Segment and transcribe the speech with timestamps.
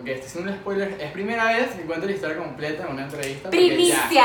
[0.00, 0.96] Ok, estoy haciendo un spoiler.
[1.00, 3.50] Es primera vez que cuento la historia completa en una entrevista.
[3.50, 4.24] porque Primicia.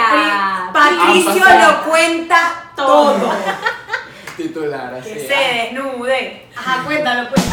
[0.73, 1.71] Patricio Han pasado.
[1.71, 3.31] lo cuenta todo.
[4.37, 5.09] Titular, así.
[5.13, 6.45] Que se desnude.
[6.55, 7.45] Ajá, cuéntalo, pues.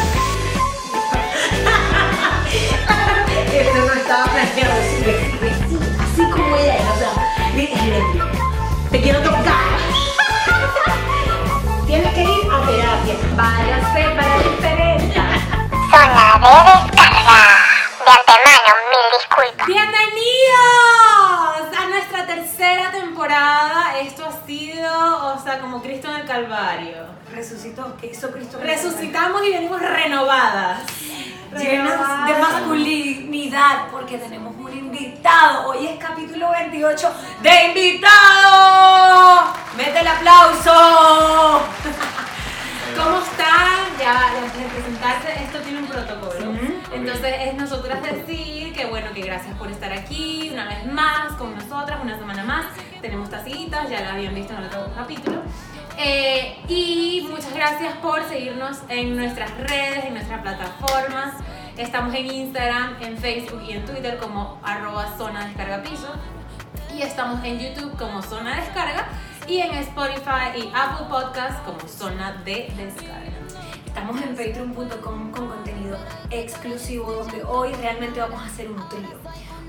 [3.53, 7.11] Esto no estaba planeado, así, así, así como ella es, o sea,
[7.55, 7.97] mira,
[8.89, 9.43] te quiero tocar.
[11.85, 13.15] Tienes que ir a terapia.
[13.35, 15.21] Váyase para diferente.
[15.91, 16.92] Zona
[18.73, 19.67] mil disculpas.
[19.67, 20.57] Bienvenidos
[21.77, 23.99] a nuestra tercera temporada.
[23.99, 27.05] Esto ha sido, o sea, como Cristo en el Calvario.
[27.31, 28.57] Resucitó, ¿qué hizo Cristo?
[28.61, 30.81] Resucitamos y venimos renovadas.
[31.55, 35.67] Llenas de masculinidad porque tenemos un invitado.
[35.69, 39.53] Hoy es capítulo 28 de invitado.
[39.77, 41.61] Mete el aplauso.
[42.97, 43.97] ¿Cómo están?
[43.99, 46.42] Ya, antes de presentarse, esto tiene un protocolo.
[47.05, 51.53] Entonces es nosotras decir que bueno, que gracias por estar aquí una vez más con
[51.53, 52.67] nosotras, una semana más.
[53.01, 55.41] Tenemos tacitas, ya la habían visto en el otro capítulo.
[55.97, 61.33] Eh, y muchas gracias por seguirnos en nuestras redes, en nuestras plataformas.
[61.75, 66.07] Estamos en Instagram, en Facebook y en Twitter como arroba zona descarga piso.
[66.95, 69.09] Y estamos en YouTube como Zona Descarga
[69.45, 73.33] y en Spotify y Apple Podcasts como Zona de Descarga.
[73.85, 75.52] Estamos en patreon.com con
[76.29, 79.19] exclusivo donde hoy realmente vamos a hacer un trío.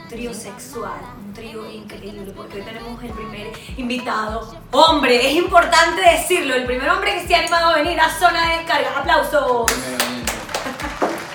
[0.02, 4.54] Un trío sexual, un trío increíble porque hoy tenemos el primer invitado.
[4.70, 8.50] Hombre, es importante decirlo, el primer hombre que se ha animado a venir a Zona
[8.50, 8.90] de Descarga.
[8.98, 9.72] ¡Aplausos!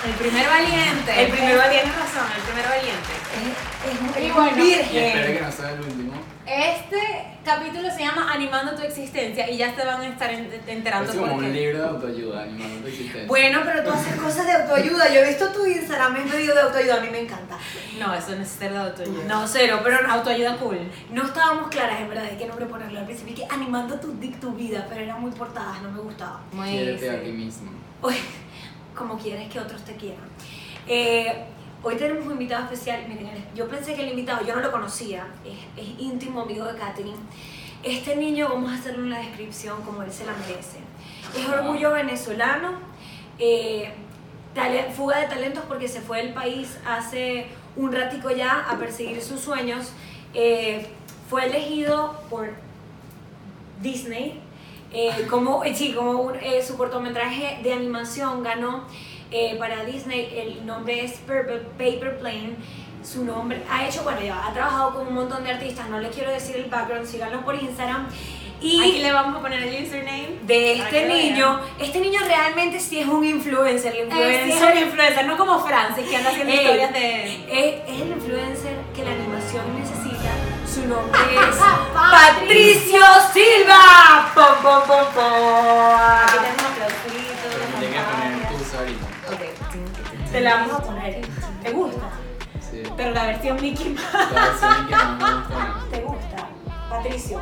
[0.06, 1.22] El primer valiente.
[1.23, 1.90] El primer valiente.
[1.90, 3.10] Tienes razón, el primer valiente.
[3.36, 5.44] Es, es un, Y es bueno, un Y espero que virgen.
[5.44, 6.14] no sea el último.
[6.45, 11.11] Este capítulo se llama Animando tu existencia y ya se van a estar en- enterando
[11.11, 13.28] Es como un libro de autoayuda, animando tu existencia.
[13.28, 15.11] Bueno, pero tú haces cosas de autoayuda.
[15.14, 17.58] Yo he visto tu Instagram, es medio de autoayuda, a mí me encanta.
[18.00, 19.23] No, eso no es ser de autoayuda.
[19.25, 20.80] No, cero, pero no, Autoayuda cool.
[21.11, 24.52] No estábamos claras en verdad de qué nombre ponerlo al principio, que animando tu, tu
[24.52, 26.42] vida, pero eran muy portadas, no me gustaba.
[26.52, 27.20] Muy Quiérete a sí.
[27.26, 27.71] ti mismo.
[28.04, 28.16] Uy,
[28.95, 30.26] como quieres que otros te quieran.
[30.87, 31.45] Eh,
[31.84, 33.06] hoy tenemos un invitado especial.
[33.08, 36.78] Miren, yo pensé que el invitado, yo no lo conocía, es, es íntimo amigo de
[36.78, 37.17] Katherine.
[37.84, 40.80] Este niño, vamos a hacerle una descripción como él se la merece.
[41.38, 42.73] Es orgullo venezolano,
[43.38, 43.94] eh,
[44.54, 49.22] tale- fuga de talentos porque se fue del país hace un ratico ya a perseguir
[49.22, 49.92] sus sueños.
[50.34, 50.88] Eh,
[51.30, 52.50] fue elegido por
[53.82, 54.42] Disney
[54.92, 58.86] eh, como, eh, sí, como un- eh, su cortometraje de animación ganó
[59.32, 62.56] eh, para Disney, el nombre es Purple Paper Plane.
[63.04, 66.14] Su nombre ha hecho, bueno, ya ha trabajado con un montón de artistas, no les
[66.14, 68.08] quiero decir el background, síganlo por Instagram.
[68.62, 73.00] Y Aquí le vamos a poner el username de este niño, este niño realmente sí
[73.00, 73.95] es un influencer.
[73.95, 76.94] El Eh, sí, es influencer un influencer, no como Francis que anda haciendo Ey, historias
[76.94, 77.36] de.
[77.48, 80.32] Es, es el influencer que la animación necesita.
[80.67, 81.20] Su nombre
[81.50, 81.58] es
[81.94, 83.02] Patricio
[83.34, 84.32] Silva.
[84.36, 85.94] Pom, pom, pom, pom.
[85.96, 86.68] Aquí tenemos
[90.32, 91.22] Te la vamos a poner.
[91.64, 92.10] ¿Te gusta?
[92.72, 92.84] Sí.
[92.95, 94.04] Pero la versión Mickey Mouse.
[94.34, 95.90] La versión.
[95.92, 96.48] ¿Te gusta?
[96.90, 97.42] Patricio,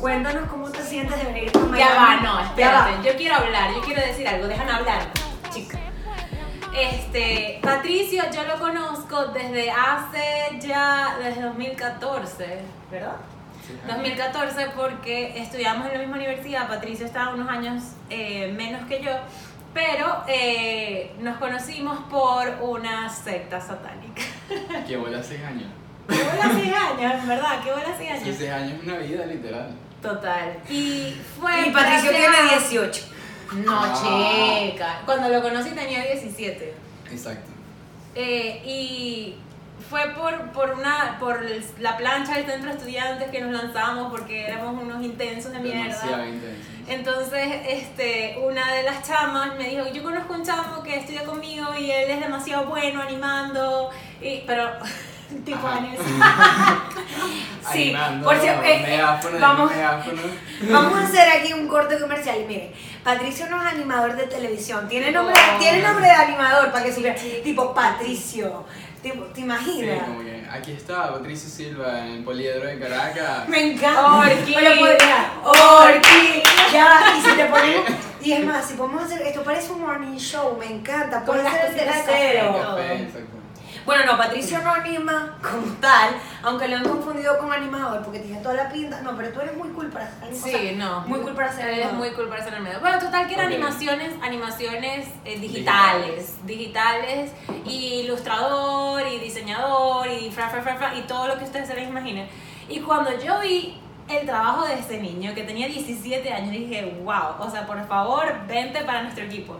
[0.00, 2.44] cuéntanos cómo te sientes de venir a Ya va, no, va.
[2.44, 3.08] espérate.
[3.08, 4.46] Yo quiero hablar, yo quiero decir algo.
[4.46, 5.02] Déjame hablar,
[5.52, 5.78] chica.
[6.76, 12.60] Este, Patricio, yo lo conozco desde hace ya, desde 2014,
[12.92, 13.16] ¿verdad?
[13.66, 13.76] Sí.
[13.88, 19.10] 2014 porque estudiamos en la misma universidad, Patricio estaba unos años eh, menos que yo,
[19.74, 24.22] pero eh, nos conocimos por una secta satánica.
[24.86, 25.70] Que vuela 6 años.
[26.08, 27.60] ¿Qué bola 6 años, ¿verdad?
[27.62, 28.36] ¿Qué bola 6 Sí, años?
[28.38, 29.70] 6 años es una vida, literal.
[30.02, 31.68] Tiene Y fue...
[31.68, 33.02] Y Patricio tiene 18.
[33.64, 34.70] No, Ah.
[34.72, 35.02] chica.
[35.04, 36.74] Cuando lo conocí tenía 17.
[37.12, 37.50] Exacto.
[38.14, 39.36] Eh, y
[39.88, 41.44] fue por, por, una, por
[41.78, 46.16] la plancha del centro de estudiantes que nos lanzamos porque éramos unos intensos de Demasiado
[46.24, 46.48] mierda.
[46.90, 51.72] Entonces, este, una de las chamas me dijo, yo conozco un chamo que estudia conmigo
[51.78, 53.90] y él es demasiado bueno animando,
[54.20, 54.68] y, pero
[55.44, 55.68] tipo.
[57.72, 60.22] Sí, Animando, por cierto, eh, eh, megáfono, vamos- megáfono.
[60.70, 62.38] Vamos a hacer aquí un corte comercial.
[62.42, 62.72] Y mire,
[63.04, 64.88] Patricio no es animador de televisión.
[64.88, 65.58] Tiene nombre, No.
[65.58, 67.14] tiene nombre de animador para que supiera.
[67.44, 68.64] Tipo Patricio.
[69.02, 70.02] ¿Te Sí, imaginas?
[70.04, 73.48] como que aquí está Patricio Silva en el Poliedro de Caracas.
[73.48, 74.18] Me encanta.
[74.18, 74.54] Orqui.
[75.44, 76.42] Orqui.
[76.72, 77.84] Ya, y si te ponemos.
[78.20, 79.22] Y es más, si podemos hacer.
[79.22, 81.24] Esto parece un morning show, me encanta.
[81.24, 82.76] Con las cositas de tercero.
[83.86, 86.10] Bueno, no, Patricio no anima como tal,
[86.42, 89.00] aunque lo han confundido con animador porque tiene toda la pinta.
[89.02, 91.00] No, pero tú eres muy cool para hacer sea, Sí, no.
[91.02, 91.92] Muy cool para es animador.
[91.94, 92.80] muy cool para hacer animador.
[92.80, 93.52] Bueno, total que eran Ok.
[93.54, 97.32] animaciones, animaciones eh, digitales, digitales,
[97.64, 101.74] y ilustrador, y diseñador, y fra, fra, fra, fra, y todo lo que ustedes se
[101.74, 102.28] les imaginen.
[102.68, 103.76] Y cuando yo vi
[104.08, 108.34] el trabajo de ese niño que tenía 17 años, dije, wow, o sea, por favor,
[108.46, 109.58] vente para nuestro equipo.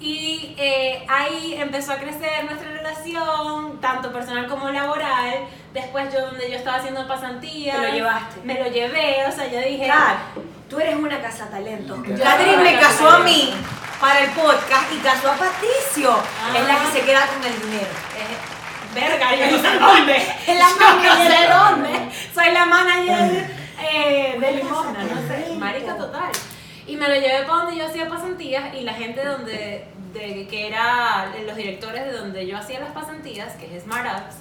[0.00, 5.40] Y eh, ahí empezó a crecer nuestra relación, tanto personal como laboral.
[5.74, 8.40] Después yo, donde yo estaba haciendo pasantías, Te lo llevaste.
[8.44, 10.18] me lo llevé, o sea, yo dije, Claro,
[10.70, 11.96] tú eres una casa talento.
[12.02, 13.52] Catherine me casó a mí
[14.00, 16.12] para el podcast y casó a Patricio.
[16.12, 16.56] Ah.
[16.56, 17.90] Es la que se queda con el dinero.
[18.16, 20.16] Eh, verga, yo no sé dónde.
[20.46, 22.10] Es la manager de de dónde.
[22.32, 23.50] Soy la manager
[23.92, 25.54] eh, de Limona, no sé.
[25.56, 26.30] Marica total.
[26.88, 30.68] Y me lo llevé para donde yo hacía pasantías y la gente donde, de, que
[30.68, 34.36] era los directores de donde yo hacía las pasantías, que es Smart Apps,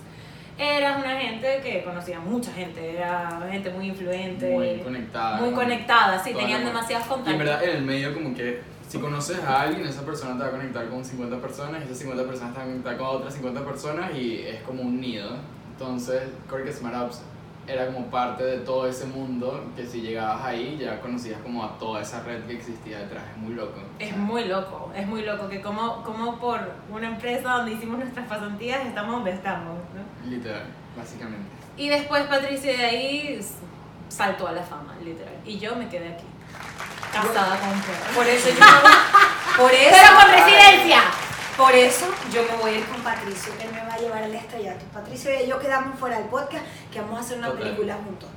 [0.57, 4.49] era una gente que conocía mucha gente, era gente muy influente.
[4.49, 5.41] Muy conectada.
[5.41, 7.33] Muy conectada, sí, tenían demasiados Y contactos.
[7.33, 10.47] en verdad, en el medio, como que si conoces a alguien, esa persona te va
[10.47, 13.33] a conectar con 50 personas, y esas 50 personas te van a conectar con otras
[13.33, 15.31] 50 personas, y es como un nido.
[15.73, 17.21] Entonces, creo que Smart Apps
[17.67, 21.77] era como parte de todo ese mundo, que si llegabas ahí, ya conocías como a
[21.77, 23.23] toda esa red que existía detrás.
[23.35, 23.79] Es muy loco.
[23.99, 26.59] Es muy loco, es muy loco que como, como por
[26.89, 30.29] una empresa donde hicimos nuestras pasantías estamos donde estamos, ¿no?
[30.29, 30.63] Literal,
[30.97, 31.47] básicamente.
[31.75, 33.39] Y después Patricia de ahí
[34.07, 35.35] saltó a la fama, literal.
[35.45, 36.25] Y yo me quedé aquí,
[37.11, 38.15] casada con un perro.
[38.15, 38.65] Por eso yo
[39.57, 41.26] por eso, ¡Pero con residencia!
[41.57, 44.23] Por eso yo me voy a ir con Patricio, que él me va a llevar
[44.23, 44.85] al estrellato.
[44.93, 48.29] Patricio y yo quedamos fuera del podcast que vamos a hacer una película juntos.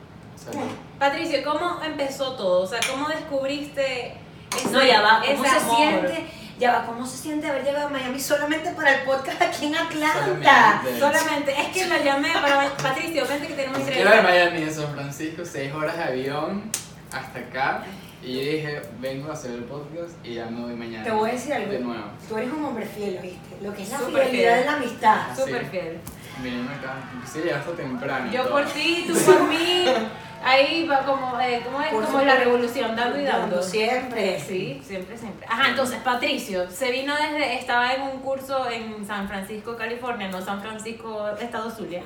[0.43, 0.67] Salud.
[0.99, 2.63] Patricio, ¿cómo empezó todo?
[2.63, 4.15] O sea, ¿cómo descubriste
[4.57, 5.77] ese, No, ya va, ¿cómo ese se amor?
[5.77, 6.27] siente?
[6.59, 9.77] Ya va, ¿cómo se siente haber llegado a Miami solamente para el podcast aquí en
[9.77, 10.83] Atlanta?
[10.83, 10.99] Solamente.
[11.01, 14.23] Solamente, es que lo llamé para Patricio, vente que tenemos Quiero de entrevista.
[14.23, 16.71] Miami, de San Francisco, 6 horas de avión
[17.13, 17.85] hasta acá.
[18.23, 21.05] Y yo dije, vengo a hacer el podcast y ya me voy mañana.
[21.05, 21.73] Te voy a decir algo.
[21.73, 22.05] De nuevo.
[22.29, 23.57] Tú eres un hombre fiel, ¿viste?
[23.63, 24.59] Lo que es la Súper fidelidad fiel.
[24.61, 25.37] de la amistad.
[25.37, 25.71] Súper Sí.
[25.71, 25.99] fiel.
[26.43, 26.97] Miren acá,
[27.31, 28.31] sí, llegaste temprano.
[28.33, 28.53] Yo todo.
[28.53, 29.85] por ti, tú por mí.
[30.43, 31.89] Ahí va como, eh, ¿cómo es?
[31.93, 33.63] Por como la revolución, dando y dando.
[33.63, 34.41] Siempre.
[34.41, 35.47] Sí, siempre, siempre.
[35.47, 40.41] Ajá, entonces Patricio se vino desde, estaba en un curso en San Francisco, California, no
[40.41, 42.03] San Francisco, Estado Zulia.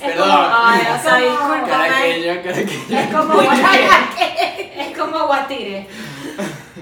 [0.00, 0.28] Perdón.
[0.30, 1.68] como, ay, o es sea, como- discúlpame.
[1.68, 3.00] Caraqueña, caraqueña.
[3.02, 4.90] es como Guatire.
[4.90, 5.88] Es como Guatire.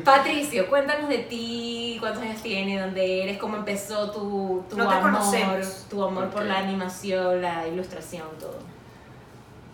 [0.04, 5.02] Patricio, cuéntanos de ti, cuántos años tienes, dónde eres, cómo empezó tu, tu No amor,
[5.12, 5.86] conocemos.
[5.90, 8.58] tu amor por la animación, la ilustración, todo.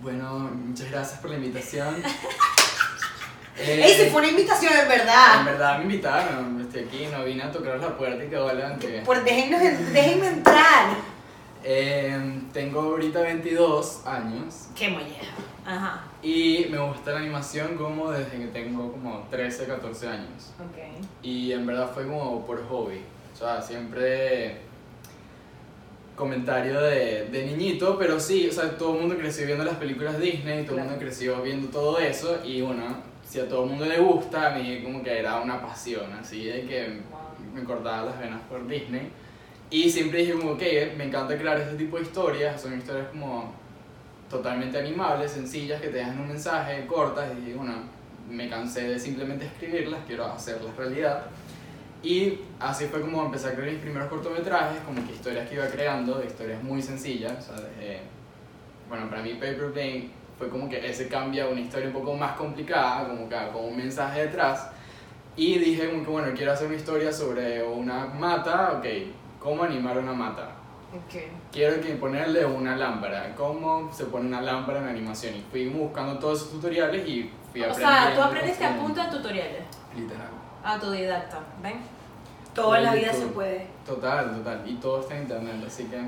[0.01, 2.03] Bueno, muchas gracias por la invitación.
[3.55, 5.45] Eh, Ey, si fue una invitación en En verdad.
[5.45, 9.03] verdad me invitaron, estoy aquí, no vine a tocar la puerta y quedó adelante.
[9.05, 9.61] Por, déjennos,
[9.93, 10.87] déjenme entrar.
[11.65, 15.33] Eh, tengo ahorita 22 años Qué molleja.
[15.65, 20.53] Ajá, y me gusta la animación como desde que tengo como 13, 14 años.
[20.59, 21.05] ok.
[21.23, 23.01] Y en verdad fue como por hobby.
[23.33, 24.59] O sea, siempre
[26.17, 30.19] comentario de, de niñito, pero sí, o sea, todo el mundo creció viendo las películas
[30.21, 30.91] Disney, todo el Claro.
[30.91, 32.83] mundo creció viendo todo eso y bueno,
[33.27, 36.45] si a todo el mundo le gusta, a mí como que era una pasión, así
[36.45, 37.01] de que
[37.55, 39.11] me cortaba las venas por Disney.
[39.73, 40.63] Y siempre dije como, ok,
[40.99, 43.55] me encanta crear este tipo de historias, son historias como
[44.29, 47.75] totalmente animables, sencillas, que te dejan un mensaje, cortas, y dije, bueno,
[48.29, 51.25] me cansé de simplemente escribirlas, quiero hacerlas realidad.
[52.03, 55.67] Y así fue como empecé a crear mis primeros cortometrajes, como que historias que iba
[55.67, 57.33] creando, historias muy sencillas.
[57.39, 58.01] O sea, desde-
[58.91, 62.37] bueno, para mí Paper Plane fue como que ese cambia una historia un poco más
[62.37, 64.69] complicada, como que con un mensaje detrás.
[65.35, 68.85] Y dije como que bueno, quiero hacer una historia sobre una mata, ok,
[69.43, 70.49] ¿cómo animar una mata?
[70.95, 71.23] Ok.
[71.51, 75.35] Quiero que ponerle una lámpara, ¿cómo se pone una lámpara en animación?
[75.37, 77.99] Y fui buscando todos esos tutoriales y fui O aprendiendo.
[78.07, 79.63] sea, tú aprendiste a punta de tutoriales.
[79.97, 80.29] Literal.
[80.65, 81.81] Autodidacta, ¿ven?
[82.55, 83.67] Todo en la vida se puede.
[83.87, 84.63] Total, total.
[84.67, 85.99] Y todo está en internet, así que.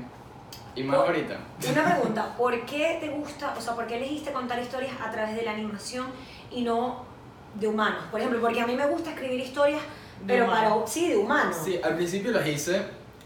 [0.75, 1.35] Y más Por- ahorita.
[1.71, 5.35] Una pregunta, ¿por qué te gusta, o sea, por qué elegiste contar historias a través
[5.35, 6.05] de la animación
[6.51, 7.03] y no
[7.55, 8.03] de humanos?
[8.11, 9.81] Por ejemplo, porque a mí me gusta escribir historias,
[10.21, 11.55] De pero para, sí, de humanos.
[11.63, 12.83] Sí, al principio las hice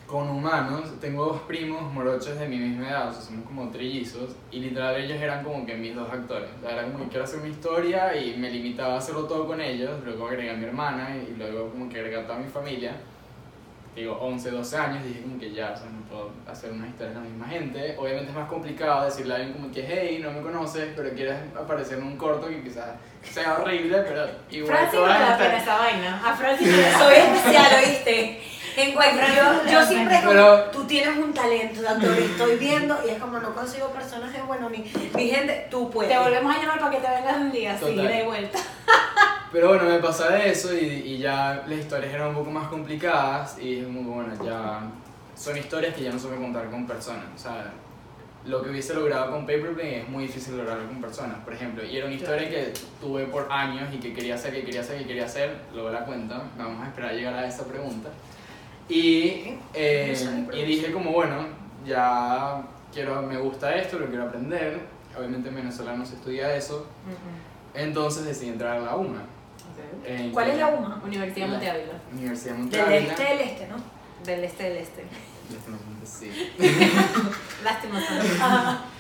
[0.09, 0.89] con humanos.
[0.99, 4.35] Tengo dos primos morochos de mi misma edad, o sea, somos como trillizos.
[4.51, 6.49] Y literal, ellos eran como que mis dos actores.
[6.57, 9.45] O sea, era como que quiero hacer una historia y me limitaba a hacerlo todo
[9.47, 9.91] con ellos.
[10.03, 12.93] Luego agregué a mi hermana y luego como que agregué a toda mi familia.
[13.95, 17.11] Digo, 11, 12 años, dije como que ya, o sea, no puedo hacer una historia
[17.13, 17.95] con la misma gente.
[17.97, 21.35] Obviamente es más complicado decirle a alguien como que, hey, no me conoces, pero quieres
[21.59, 22.91] aparecer en un corto que quizás
[23.23, 26.21] sea horrible, pero igual Francis tú vas me a da estar- pena esa vaina.
[26.29, 28.41] A Francis Soy especial, ¿oíste?
[28.77, 33.09] Encuentra, yo, yo siempre como, Pero- tú tienes un talento de actor, estoy viendo, y
[33.09, 34.79] es como no consigo personajes buenos ni,
[35.15, 36.11] ni gente, tú puedes.
[36.11, 38.07] Te volvemos a llamar para que te vengas un día, sí, Total.
[38.07, 38.59] de vuelta.
[39.51, 43.57] Pero bueno, me pasaba eso y, y ya las historias eran un poco más complicadas
[43.57, 44.81] y dije que bueno, ya
[45.35, 47.25] son historias que ya no se pueden contar con personas.
[47.35, 47.71] O sea,
[48.45, 51.83] lo que hubiese logrado con Paperplane es muy difícil lograrlo con personas, por ejemplo.
[51.83, 54.99] Y era una historia que tuve por años y que quería hacer, que quería hacer,
[54.99, 55.57] que quería hacer.
[55.73, 58.09] Luego la cuenta, vamos a esperar a llegar a esa pregunta.
[58.89, 60.15] Y, eh,
[60.53, 61.46] y dije como bueno,
[61.86, 64.79] ya quiero, me gusta esto, lo quiero aprender.
[65.17, 66.88] Obviamente en Venezuela no se estudia eso.
[67.74, 69.22] Entonces decidí entrar a la UMA.
[70.05, 71.01] en ¿Cuál es la UMA?
[71.05, 71.93] Universidad La- Monte Ávila.
[72.13, 73.12] Universidad Monte Del Ávila.
[73.12, 73.75] este del este, ¿no?
[74.25, 75.03] Del este del este.
[75.51, 76.31] Lastimosamente, Sí.
[77.63, 78.86] Lástima.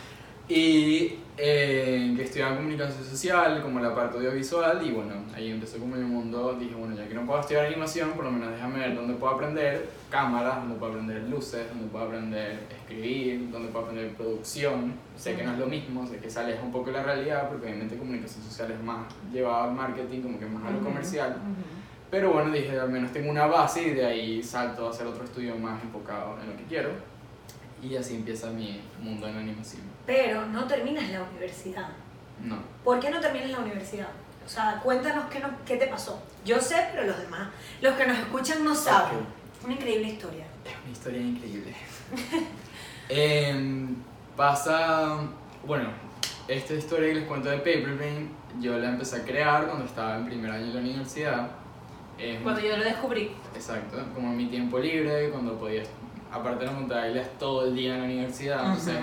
[0.49, 5.95] Y eh, que estudiaba comunicación social, como la parte audiovisual, y bueno, ahí empezó como
[5.95, 8.95] mi mundo, dije, bueno, ya que no puedo estudiar animación, por lo menos déjame ver
[8.95, 14.13] dónde puedo aprender cámaras, dónde puedo aprender luces, dónde puedo aprender escribir, dónde puedo aprender
[14.15, 14.93] producción.
[15.15, 17.47] Sé que no es lo mismo, sé que se aleja un poco de la realidad,
[17.47, 21.37] porque obviamente comunicación social es más llevado al marketing, como que más a lo comercial.
[22.11, 25.23] Pero bueno, dije, al menos tengo una base y de ahí salto a hacer otro
[25.23, 26.89] estudio más enfocado en lo que quiero.
[27.81, 29.83] Y así empieza mi mundo en animación.
[30.09, 31.87] Pero no terminas la universidad.
[32.43, 32.57] No.
[32.83, 34.07] ¿Por qué no terminas la universidad?
[34.43, 36.19] O sea, cuéntanos qué, no- qué te pasó.
[36.43, 37.49] Yo sé, pero los demás,
[37.79, 39.19] los que nos escuchan no saben.
[39.63, 40.45] Una increíble historia.
[40.65, 41.75] Es una historia increíble.
[43.09, 43.95] Em,
[44.35, 45.17] pasa,
[45.65, 45.89] bueno,
[46.47, 50.25] esta historia que les cuento de Paperplane, yo la empecé a crear cuando estaba en
[50.25, 51.51] primer año de la universidad.
[52.17, 53.31] Es Cuando yo lo descubrí.
[53.55, 55.83] Exacto, como en mi tiempo libre, cuando podía,
[56.31, 58.95] aparte de montar bailes todo el día en la universidad, entonces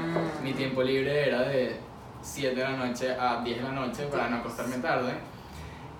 [0.42, 1.76] mi tiempo libre era de
[2.22, 5.12] 7 de la noche a 10 de la noche para no acostarme tarde.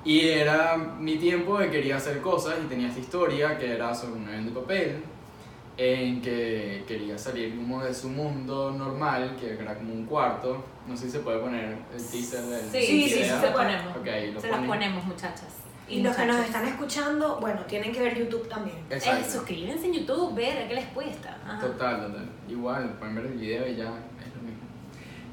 [0.05, 4.21] Y era mi tiempo que quería hacer cosas y tenía esta historia que era sobre
[4.21, 5.03] un avión de papel
[5.77, 10.65] en que quería salir como de su mundo normal, que era como un cuarto.
[10.87, 13.97] No sé si se puede poner el teaser del Sí, Sí, sí, sí, se ponemos.
[13.97, 15.66] Ok, lo Se los ponemos, muchachas.
[15.89, 18.77] Y los que nos están escuchando, bueno, tienen que ver YouTube también.
[18.91, 19.31] Eh, Exacto.
[19.31, 21.39] suscríbanse en YouTube, ver qué les cuesta.
[21.47, 21.61] Ajá.
[21.61, 22.29] Total, total.
[22.49, 23.85] Igual, pueden ver el video y ya
[24.21, 24.65] es lo mismo.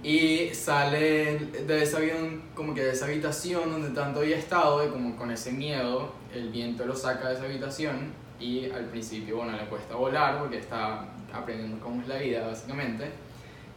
[0.04, 4.90] Y sale de esa, avión- como que de esa habitación donde tanto había estado, y
[4.90, 9.54] como con ese miedo, el viento lo saca de esa habitación y al principio, bueno,
[9.58, 13.10] le cuesta volar porque está aprendiendo cómo es la vida, básicamente.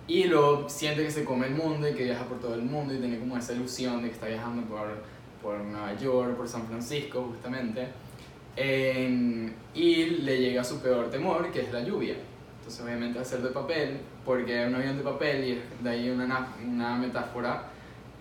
[0.09, 2.93] Y luego siente que se come el mundo y que viaja por todo el mundo
[2.95, 5.03] y tiene como esa ilusión de que está viajando por,
[5.47, 7.87] por Nueva York, por San Francisco, justamente.
[8.57, 12.17] En- y le llega su peor temor, que es la lluvia.
[12.59, 16.11] Entonces, obviamente, hacer de papel, porque es un avión de papel, y es de ahí
[16.11, 17.63] una, na- una metáfora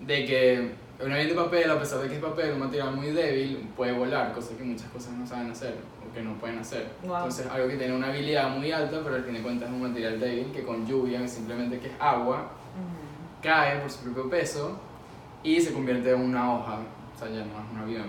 [0.01, 0.71] de que
[1.03, 3.91] un avión de papel, a pesar de que es papel, un material muy débil, puede
[3.93, 5.73] volar, cosa que muchas cosas no saben hacer
[6.07, 6.85] o que no pueden hacer.
[7.03, 7.15] Wow.
[7.15, 9.81] Entonces, algo que tiene una habilidad muy alta, pero al fin de cuentas es un
[9.81, 13.41] material débil que con lluvia, que simplemente que es agua, Ujú.
[13.41, 14.77] cae por su propio peso
[15.43, 16.77] y se convierte en una hoja,
[17.15, 18.07] o sea, ya no es un avión.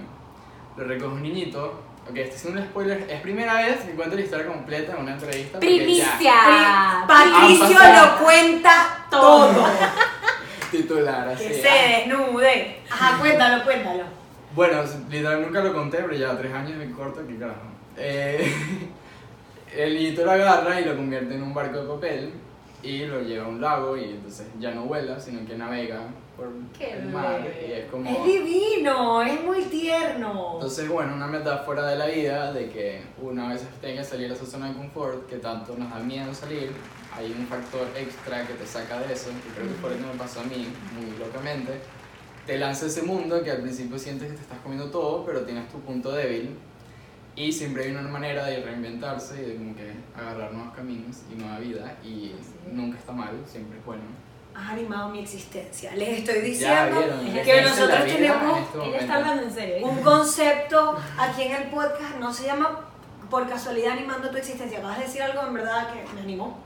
[0.77, 1.83] Lo recoge un niñito.
[2.09, 3.07] Ok, este es un spoiler.
[3.11, 5.55] Es primera vez que cuento la historia completa en una entrevista.
[5.55, 7.05] ya- ¡Primicia!
[7.07, 9.67] Patricio lo cuenta todo.
[10.71, 11.49] Titular, así.
[11.49, 11.69] que se
[12.09, 12.81] desnude.
[12.91, 14.05] Ajá, cuéntalo, cuéntalo.
[14.55, 17.61] Bueno, literal nunca lo conté, pero ya tres años de corto, qué carajo.
[17.97, 18.53] Eh,
[19.77, 22.33] el niñito lo agarra y lo convierte en un barco de papel
[22.83, 26.01] y lo lleva a un lago y entonces ya no vuela, sino que navega
[26.37, 28.11] por Qué el mar y es como...
[28.11, 30.53] Es divino, es muy tierno.
[30.55, 34.35] Entonces, bueno, una metáfora de la vida de que una vez tenga que salir de
[34.35, 36.73] esa zona de confort, que tanto nos da miedo salir,
[37.17, 40.19] hay un factor extra que te saca de eso, que creo que lo que me
[40.19, 41.81] pasó a mí, muy locamente.
[42.47, 45.69] Te lanza ese mundo que al principio sientes que te estás comiendo todo, pero tienes
[45.69, 46.57] tu punto débil.
[47.35, 51.35] Y siempre hay una manera de reinventarse y de como que agarrar nuevos caminos y
[51.35, 51.97] nueva vida.
[52.05, 52.33] Y
[52.71, 54.05] nunca está mal, siempre es bueno.
[54.59, 55.93] Has animado mi existencia.
[55.95, 59.77] Les estoy diciendo vieron, que es nosotros tenemos- en este está hablando en serio.
[59.77, 59.85] ¿eh?
[59.85, 62.81] un concepto aquí en el podcast, no se llama
[63.31, 64.79] por casualidad animando tu existencia.
[64.79, 66.59] Acabas de decir algo en verdad que me animó.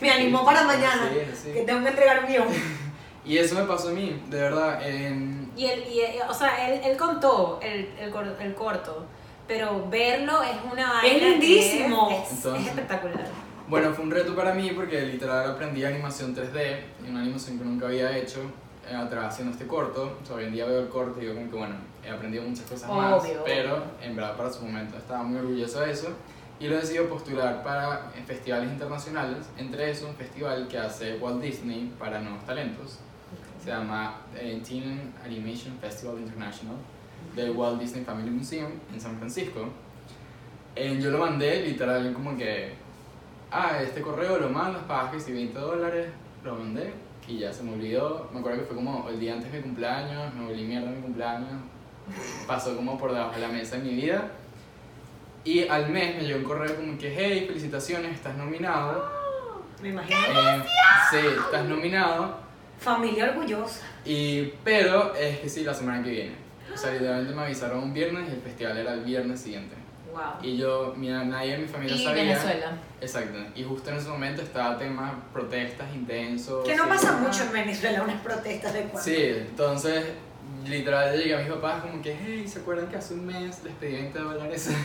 [0.00, 1.52] Me animó para mañana, Sí, sí.
[1.52, 2.48] que tengo que entregar un guion.
[3.26, 4.86] Y eso me pasó a mí, de verdad.
[4.86, 9.06] en- Y él, y él- o sea, él, él contó el, el, cor- el corto,
[9.48, 12.10] pero verlo es una vaina que lindísimo.
[12.10, 13.43] Es, es- es Entonces- espectacular.
[13.74, 17.86] Bueno, fue un reto para mí porque literal aprendí animación 3D, una animación que nunca
[17.86, 18.38] había hecho
[18.88, 20.16] eh, haciendo este corto.
[20.22, 21.74] O sea, hoy en día veo el corto y digo como que bueno,
[22.06, 23.42] he aprendido muchas cosas más, Obvio.
[23.44, 26.10] pero en verdad para su momento estaba muy orgulloso de eso.
[26.60, 31.92] Y lo decidí postular para festivales internacionales, entre esos un festival que hace Walt Disney
[31.98, 33.00] para nuevos talentos.
[33.60, 36.76] Se llama eh, Teen Animation Festival International
[37.34, 39.68] del Walt Disney Family Museum en San Francisco.
[40.76, 42.83] Eh, yo lo mandé literal como que,
[43.54, 46.08] ah, este correo lo mandas, pagas que si 20 dólares,
[46.42, 46.92] lo mandé
[47.26, 48.28] y ya se me olvidó.
[48.32, 51.00] Me acuerdo que fue como el día antes de mi cumpleaños, me volví mierda mi
[51.00, 51.48] cumpleaños.
[52.46, 54.30] Pasó como por debajo de la mesa en mi vida.
[55.44, 59.10] Y al mes me llegó un correo como que, hey, felicitaciones, estás nominado.
[59.82, 60.18] Me imagino.
[60.18, 60.64] Eh,
[61.10, 62.38] sí, estás nominado.
[62.78, 63.86] Familia orgullosa.
[64.04, 66.36] Y, pero es que sí, la semana que viene.
[66.72, 69.76] O sea, literalmente me avisaron un viernes y el festival era el viernes siguiente.
[70.14, 70.22] Wow.
[70.42, 72.22] Y yo, mira, nadie en mi familia Y sabía.
[72.22, 72.72] Venezuela.
[73.00, 73.38] Exacto.
[73.56, 76.64] Y justo en ese momento estaba tema protestas intensos.
[76.64, 79.02] Que no pasa mucho en Venezuela unas protestas de cuando.
[79.02, 80.04] Sí, entonces,
[80.64, 83.64] literal, yo llegué a mis papás como que, hey, ¿se acuerdan que hace un mes
[83.64, 84.70] les pedí 20 dólares?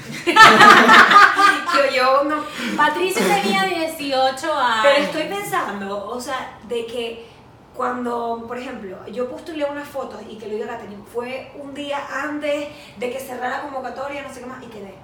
[1.69, 2.43] Yo, yo no.
[2.75, 4.79] Patricia tenía 18 años.
[4.83, 7.25] Pero estoy pensando, o sea, de que
[7.79, 11.99] cuando, por ejemplo, yo postulé unas fotos y que lo diga Catherine, fue un día
[12.11, 12.67] antes
[12.97, 14.95] de que cerrara la convocatoria, no sé qué más, y quedé.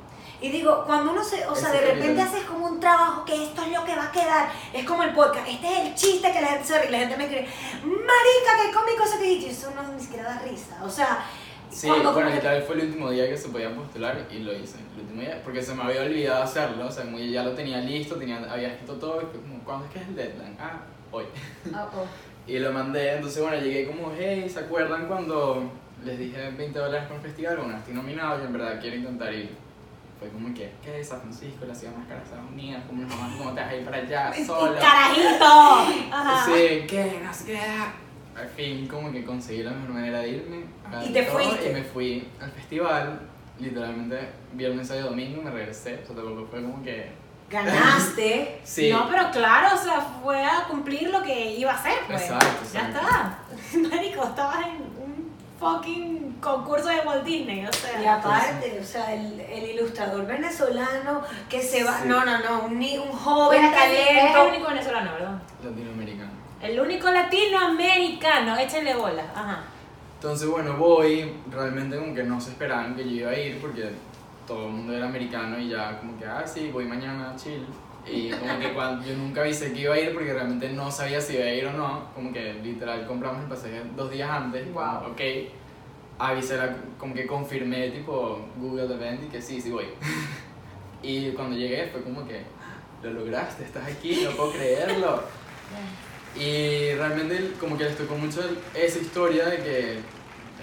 [0.42, 3.62] Y digo, cuando uno se, o sea, de repente haces como un trabajo que esto
[3.63, 6.42] es lo que va a quedar, es como el podcast, este es el chiste que
[6.42, 7.48] la gente se ríe, y la gente me escribe,
[7.84, 11.25] marica, qué cómico eso que dijiste, eso no ni siquiera da risa, o sea,
[11.70, 14.54] Sí, cuando bueno, que- literal fue el último día que se podía postular y lo
[14.54, 14.77] hice.
[14.96, 17.80] El último día, porque se me había olvidado hacerlo, o sea, muy- ya lo tenía
[17.80, 20.56] listo, tenía, había escrito todo y fue como, ¿cuándo es que es el deadline?
[20.60, 20.80] Ah,
[21.12, 21.25] hoy.
[21.74, 22.06] Oh, oh.
[22.48, 25.63] Y lo mandé, entonces bueno, llegué como, hey, ¿se acuerdan cuando
[26.04, 27.58] les dije 20 dólares por festival?
[27.58, 29.50] Bueno, estoy nominado y en verdad quiero intentar ir.
[30.19, 31.03] Fue como que, ¿qué?
[31.03, 33.69] San Francisco, la ciudad más cara de Estados Unidos, como nos vamos, ¿cómo te vas
[33.69, 34.79] a ir para allá sola?
[34.79, 35.45] carajito.
[36.15, 36.45] Ajá.
[36.45, 37.19] Sí, ¿qué?
[37.24, 37.60] No sé qué.
[38.39, 40.65] Al fin, como que conseguí la mejor manera de irme.
[41.05, 41.69] Y te fuiste.
[41.69, 43.19] Y me fui al festival,
[43.60, 46.00] literalmente, viernes, sábado domingo, me regresé.
[46.03, 47.12] O sea, tampoco fue como que...
[47.50, 48.60] Ganaste.
[48.65, 48.89] Sí.
[48.91, 52.22] No, pero claro, o sea, fue a cumplir lo que iba a hacer, pues.
[52.24, 53.00] Exacto, Ya exacto.
[53.72, 53.95] está.
[53.95, 58.01] Marico, estabas en un fucking concurso de Walt Disney, o sea.
[58.01, 62.08] Y aparte, o sea, el, el ilustrador venezolano que se va, Sí.
[62.08, 64.48] no, no, no, un, ni- un joven Es el talento.
[64.50, 65.42] único venezolano, ¿verdad?
[65.63, 66.32] Latinoamericano.
[66.62, 69.24] El único latinoamericano, échenle bola.
[69.36, 69.63] Ajá.
[70.15, 71.34] Entonces, bueno, voy.
[71.51, 73.89] Realmente, como que no se esperaban que yo iba a ir porque
[74.48, 77.65] todo el mundo era americano y ya, como que, ah, sí, voy mañana, chill.
[78.08, 81.20] Y como que cuando yo nunca avisé que iba a ir porque realmente no sabía
[81.20, 82.03] si iba a ir o no.
[82.14, 84.72] Como que literal compramos el pasaje dos días antes.
[84.74, 85.12] Wow.
[85.12, 85.22] ok.
[86.18, 89.88] Avisé, la- como que confirmé, tipo, Google Event y que sí, sí voy.
[91.04, 92.42] y cuando llegué fue como que,
[93.04, 95.24] lo lograste, estás aquí, no puedo creerlo.
[96.38, 98.42] Y realmente como que les tocó mucho
[98.74, 100.00] esa historia de que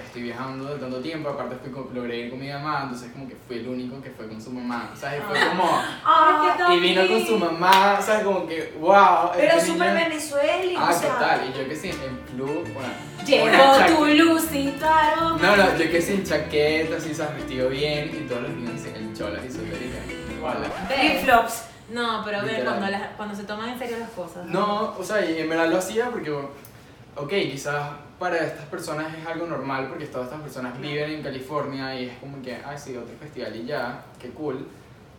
[0.04, 3.26] estoy viajando de tanto tiempo, aparte fui con- logré ir con mi mamá, entonces como
[3.26, 5.22] que fui el único que fue con su mamá, ¿sabes?
[5.26, 5.64] Fue como...
[6.04, 8.22] Ah, Ay, qué Y vino con su mamá, ¿sabes?
[8.22, 9.30] Como que, wow.
[9.34, 12.88] pero este súper niño- Venezuela, Ah, total, y yo que sí, en club, bueno...
[13.26, 15.38] Llegó tu lucito aroma.
[15.40, 17.36] No, no, yo que sin chaqueta, así, ¿sabes?
[17.36, 19.98] Vestido bien, y todos los niños en cholas y solterita.
[20.42, 20.66] Vale.
[20.88, 21.62] flip flops.
[21.90, 24.46] No, pero a ver, cuando, las- cuando se toman en serio las cosas.
[24.46, 29.26] No, o sea, y en verdad lo hacía porque, ok, quizás para estas personas es
[29.26, 32.96] algo normal porque todas estas personas viven en California y es como que, ah, sí,
[32.96, 34.66] otro festival y ya, qué cool.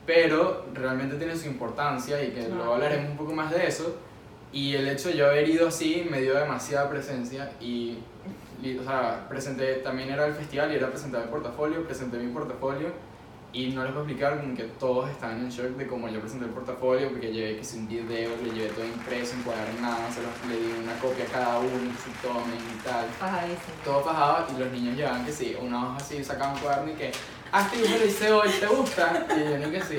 [0.06, 3.96] Pero realmente tiene su importancia y que luego hablaremos un poco más de eso.
[4.54, 7.98] Y el hecho de yo haber ido así me dio demasiada presencia y,
[8.62, 12.32] y, o sea, presenté, también era el festival y era presentar el portafolio, presenté mi
[12.32, 12.94] portafolio
[13.52, 16.46] y no les puedo explicar como que todos estaban en shock de cómo yo presenté
[16.46, 20.68] el portafolio porque llevé que un video, le llevé todo impreso, encuadernado, se los, le
[20.68, 23.08] di una copia a cada uno, que si tomen y tal.
[23.20, 23.76] Fajadísimo.
[23.84, 26.96] Todo fajado y los niños llevaban que sí, una hoja así, sacaban un cuaderno y
[26.96, 27.12] que,
[27.52, 29.28] ah, este dibujo lo hice hoy, ¿te gusta?
[29.36, 29.98] Y yo ni que sí.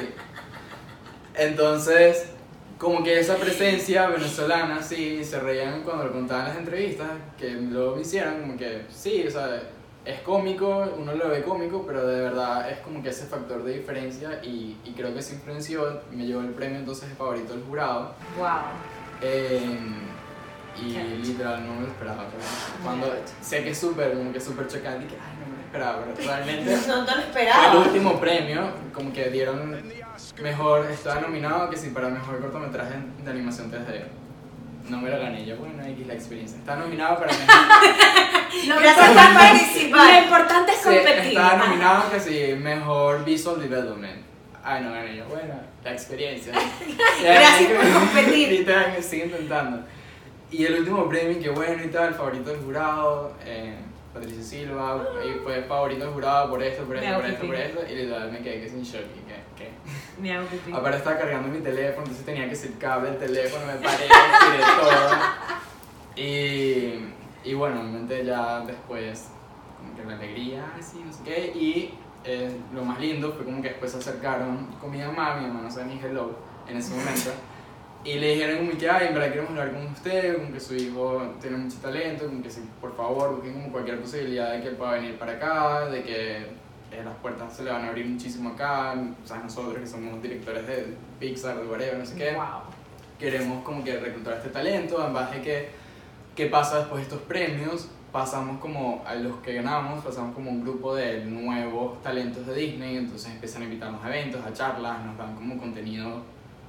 [1.34, 2.33] Entonces,
[2.78, 7.08] como que esa presencia venezolana, sí, se reían cuando lo contaban en las entrevistas,
[7.38, 9.62] que luego me hicieron, como que sí, o sea,
[10.04, 13.78] es cómico, uno lo ve cómico, pero de verdad es como que ese factor de
[13.78, 17.62] diferencia y, y creo que se influenció, me llevó el premio entonces de favorito del
[17.64, 18.14] jurado.
[18.36, 18.48] Wow.
[19.22, 19.78] Eh,
[20.82, 20.92] y
[21.24, 22.26] literal no me lo esperaba.
[22.26, 22.42] pero
[22.82, 26.04] Cuando sé que es súper, como que súper chocante y que, ay, no me esperaba,
[26.04, 29.82] pero realmente No lo el último premio, como que dieron
[30.40, 34.04] mejor, estaba nominado que sí para mejor cortometraje de animación 3D.
[34.88, 36.58] No me lo gané yo, bueno, X la experiencia.
[36.58, 37.46] Está nominado para mejor.
[38.68, 40.12] Lo Gracias por importante- participar.
[40.14, 41.24] Lo importante es Sí, competir.
[41.28, 41.66] estaba Ajá.
[41.66, 44.22] nominado que sí, mejor visual development.
[44.62, 46.52] Ay, no gané yo, bueno, la experiencia.
[47.22, 48.48] Gracias por competir.
[48.50, 49.84] Literal, sigue intentando.
[50.50, 53.74] Y el último premio, que bueno y tal, favorito del jurado, eh,
[54.14, 57.80] Patricia Silva, y fue favorito del jurado por esto, por esto, por esto, por esto,
[57.90, 59.70] y literal me quedé que sin shock y que, ¿qué?
[60.20, 60.72] Me hago pipí.
[60.72, 64.64] Aparte estaba cargando mi teléfono, entonces tenía que ser cable del teléfono, me paré, tiré
[64.80, 65.10] todo.
[66.16, 69.30] Y, y bueno, obviamente ya después,
[69.78, 71.52] como que la alegría, así, no sé qué.
[71.54, 75.48] Y eh, lo más lindo fue como que después se acercaron con mi mamá, mi
[75.48, 77.30] mamá no sabe ni hello en ese momento,
[78.04, 80.74] y le dijeron como que, ay, en verdad queremos hablar con usted, como que su
[80.74, 84.68] hijo tiene mucho talento, como que si por favor busquen como cualquier posibilidad de que
[84.68, 88.06] él pueda venir para acá, de que eh, las puertas se le van a abrir
[88.06, 92.32] muchísimo acá, o sea, nosotros que somos directores de Pixar, de whatever, no sé qué
[92.34, 92.44] Wow.
[93.18, 95.68] queremos como que reclutar este talento, además de que
[96.36, 100.62] qué pasa después de estos premios, pasamos como a los que ganamos, pasamos como un
[100.62, 105.16] grupo de nuevos talentos de Disney, entonces empiezan a invitarnos a eventos, a charlas, nos
[105.16, 106.22] dan como contenido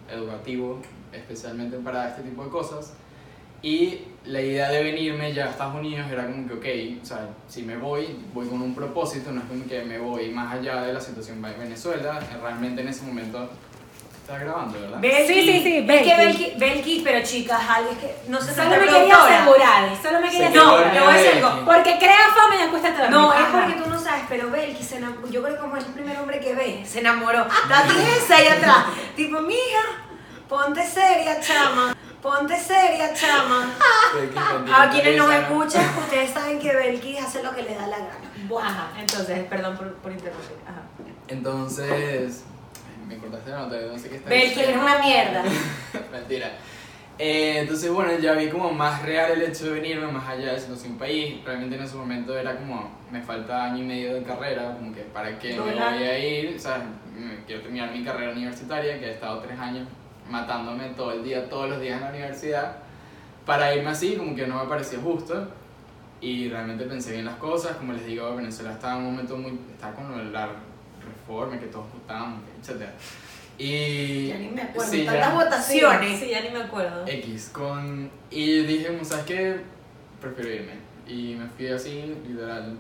[0.10, 0.80] educativo,
[1.18, 2.94] especialmente para este tipo de cosas.
[3.62, 7.30] Y la idea de venirme ya a Estados Unidos era como que, ok, o sea,
[7.48, 10.84] si me voy, voy con un propósito, no es como que me voy más allá
[10.84, 13.50] de la situación de Venezuela, realmente en ese momento...
[14.22, 14.98] Estás grabando, ¿verdad?
[15.00, 15.34] Belki.
[15.34, 18.72] Sí, sí, sí, Es que Belki, Belki, pero chicas, algo es que no se Solo
[18.72, 20.94] me quería asegurar, solo me quería asegurar.
[20.94, 21.66] te voy a decir algo.
[21.66, 24.98] Porque crea fama y después te No, es porque tú no sabes, pero Belki se
[24.98, 25.28] enamoró.
[25.28, 27.46] Yo creo que como es el primer hombre que ve, se enamoró.
[27.70, 28.86] La tienes esa ahí atrás.
[29.16, 30.05] Tipo, mija,
[30.48, 31.96] ponte seria, chama.
[32.22, 33.72] Ponte seria, chama.
[34.74, 38.64] A quienes nos escuchan, ustedes saben que Belki hace lo que le da la gana.
[38.64, 40.58] Ajá, entonces, perdón por, por interrumpir.
[40.68, 40.82] Ajá.
[41.28, 42.44] Entonces,
[43.08, 44.72] me cortaste la nota, no sé qué está Belki diciendo.
[44.72, 45.44] eres una mierda.
[46.12, 46.52] Mentira.
[47.18, 50.60] Eh, entonces, bueno, ya vi como más real el hecho de venirme, más allá de
[50.60, 51.44] sino sin país.
[51.46, 55.02] Realmente en ese momento era como, me falta año y medio de carrera, como que
[55.02, 56.56] para qué me voy a ir.
[56.56, 56.84] O sea,
[57.48, 59.88] quiero terminar mi carrera universitaria, que he estado tres años
[60.30, 62.78] matándome todo el día, todos los días en la universidad.
[63.46, 65.48] Para irme así, como que no me parecía justo.
[66.22, 69.60] Y realmente pensé bien las cosas, como les digo, Venezuela estaba en un momento muy,
[69.72, 70.50] estaba con la
[71.04, 72.88] reforma, que todos votaban, etc.
[73.58, 74.28] Y...
[74.28, 75.34] Ya ni me acuerdo, sí, tantas ya.
[75.36, 76.20] votaciones.
[76.20, 77.06] Sí, ya ni me acuerdo.
[77.08, 79.76] X con y dije ¿sabes qué?
[80.20, 80.74] prefiero irme
[81.08, 82.76] y me fui así literal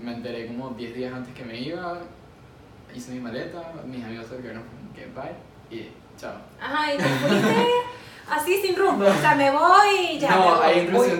[0.00, 2.00] me enteré como 10 días antes que me iba
[2.94, 5.34] hice mi maleta mis amigos se quedaron como que bye
[5.70, 7.66] y chao Ajá, y te fuiste
[8.30, 9.06] así sin rumbo.
[9.06, 10.30] O sea, me voy y ya.
[10.36, 10.58] no voy.
[10.64, 11.10] hay un Voy.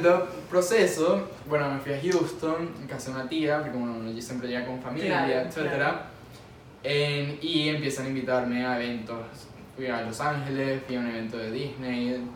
[0.48, 4.48] proceso, bueno me fui a Houston en casa de una tía porque como uno siempre
[4.48, 5.98] llega con familia Claro, etcétera claro.
[6.83, 9.18] En- y empiezan a invitarme a eventos
[9.76, 12.28] fui a Los Ángeles fui a un evento de Disney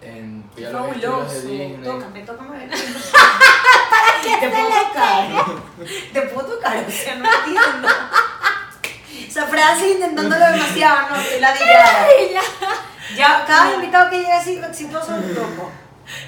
[0.00, 1.32] en, fui a los Fabuloso.
[1.34, 2.68] de Disney Tócame, tócame.
[4.22, 5.28] ¿Te puedo tocar?
[6.12, 6.84] ¿Te puedo tocar?
[6.86, 7.88] O sea, no entiendo.
[9.34, 12.06] Esa frase intentándolo demasiado, no, estoy ladillada.
[13.16, 15.72] Ya, cada invitado que llegue así exitoso lo toco.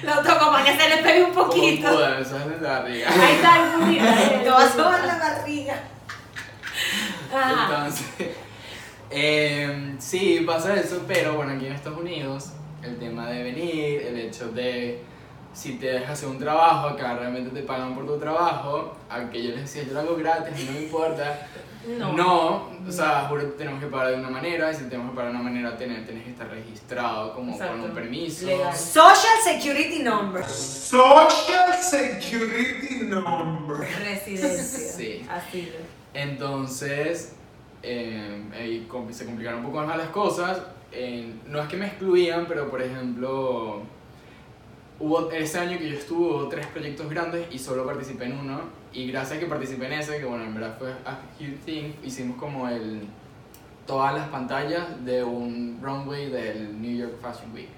[0.03, 1.89] Lo toco para que se le pegue un poquito.
[1.89, 3.09] La barriga.
[3.09, 4.03] Ahí está el burrito.
[4.43, 5.75] Te vas a sobar la barriga.
[7.33, 7.63] Ajá.
[7.63, 8.07] Entonces,
[9.09, 12.51] eh, sí, pasa eso, pero bueno, aquí en Estados Unidos,
[12.83, 15.01] el tema de venir, el hecho de
[15.53, 19.51] si te dejas hacer un trabajo, acá realmente te pagan por tu trabajo, aunque yo
[19.51, 21.47] les decía, yo lo hago gratis, no me importa.
[21.87, 22.13] No.
[22.13, 25.15] No, o sea, juro que tenemos que pagar de una manera, y si tenemos que
[25.15, 28.45] pagar de una manera, tienes, tienes que estar registrado como con un permiso.
[28.45, 28.75] Legal.
[28.75, 30.43] Social Security Number.
[30.45, 33.77] Social Security Number.
[34.03, 34.87] Residencia.
[34.97, 35.23] Sí.
[35.29, 35.71] Así.
[36.13, 37.35] Entonces,
[37.83, 40.59] eh, ahí se complicaron un poco más las cosas.
[40.91, 43.83] Eh, no es que me excluían, pero por ejemplo,
[44.99, 48.61] hubo ese año que yo estuve, hubo tres proyectos grandes y solo participé en uno.
[48.93, 51.93] Y gracias a que participé en ese, que bueno, en verdad fue a huge thing,
[52.03, 53.07] hicimos como el
[53.85, 57.69] todas las pantallas de un runway del New York Fashion Week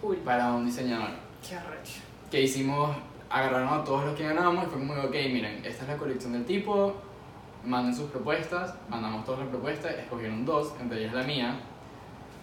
[0.00, 0.16] Cool.
[0.18, 1.10] para un diseñador
[1.46, 2.00] Qué arrecho.
[2.30, 2.94] que hicimos,
[3.30, 6.32] agarraron a todos los que ganamos y fue como, ok, miren, esta es la colección
[6.32, 6.94] del tipo,
[7.64, 11.60] manden sus propuestas, mandamos todas las propuestas, escogieron dos, entre ellas la mía,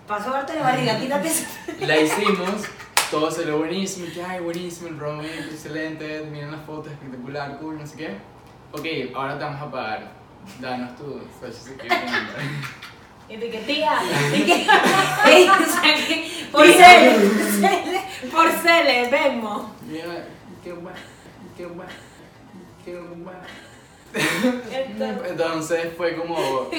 [0.08, 1.48] Paso a darte la barriga, esa.
[1.86, 2.66] la hicimos,
[3.12, 7.78] todo salió buenísimo, y que ay, buenísimo, el runway, excelente, miren las fotos, espectacular, cool,
[7.78, 8.10] no sé qué.
[8.72, 10.12] Ok, ahora te vamos a pagar,
[10.60, 12.42] danos tu social security number.
[13.30, 13.94] Y de que tía.
[14.34, 14.46] Que-
[16.08, 17.16] que- Por ser.
[18.30, 19.74] Por Cele, Venmo.
[19.88, 20.26] Mira,
[20.62, 20.98] qué bueno,
[21.56, 21.92] qué bueno,
[22.84, 23.40] qué bueno.
[24.14, 26.38] Entonces- fue como,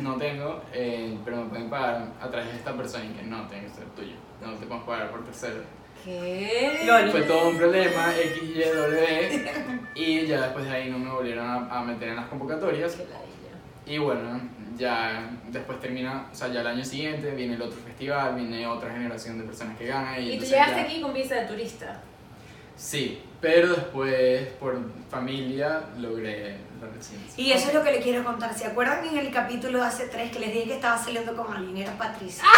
[0.00, 3.46] no tengo, eh, pero me pueden pagar a través de esta persona y que no,
[3.48, 5.62] tiene que ser tuyo, no te podemos pagar por tercero.
[6.04, 6.82] ¿Qué?
[7.10, 9.50] Fue todo un problema, X, Y, W,
[9.96, 12.92] y ya después de ahí no me volvieron a, a meter en las convocatorias.
[12.94, 13.24] Qué ladilla.
[13.86, 14.40] Y bueno,
[14.76, 18.92] ya después termina, o sea, ya el año siguiente viene el otro festival, viene otra
[18.92, 20.22] generación de personas que ganan.
[20.22, 22.00] Y, Y tú llegaste ya- aquí con visa de turista.
[22.76, 24.76] Sí, pero después por
[25.10, 27.34] familia logré la residencia.
[27.42, 28.54] Y eso es lo que le quiero contar.
[28.56, 31.54] ¿Se acuerdan en el capítulo de hace tres que les dije que estaba saliendo con
[31.54, 31.76] alguien?
[31.78, 32.44] Era Patricia.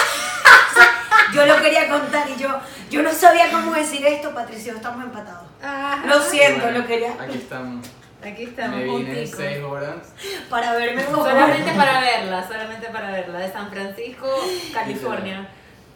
[0.70, 2.48] O sea, yo lo quería contar y yo,
[2.90, 5.48] yo no sabía cómo decir esto, Patricia, estamos empatados.
[6.06, 7.14] Lo siento, Bueno, lo quería.
[7.18, 7.86] Aquí estamos.
[8.22, 8.76] Aquí estamos.
[8.76, 9.26] Me vine en.
[9.26, 9.96] 6 horas.
[10.50, 11.04] Para verme.
[11.10, 13.38] Solamente para verla, solamente para verla.
[13.38, 14.28] De San Francisco,
[14.72, 15.48] California,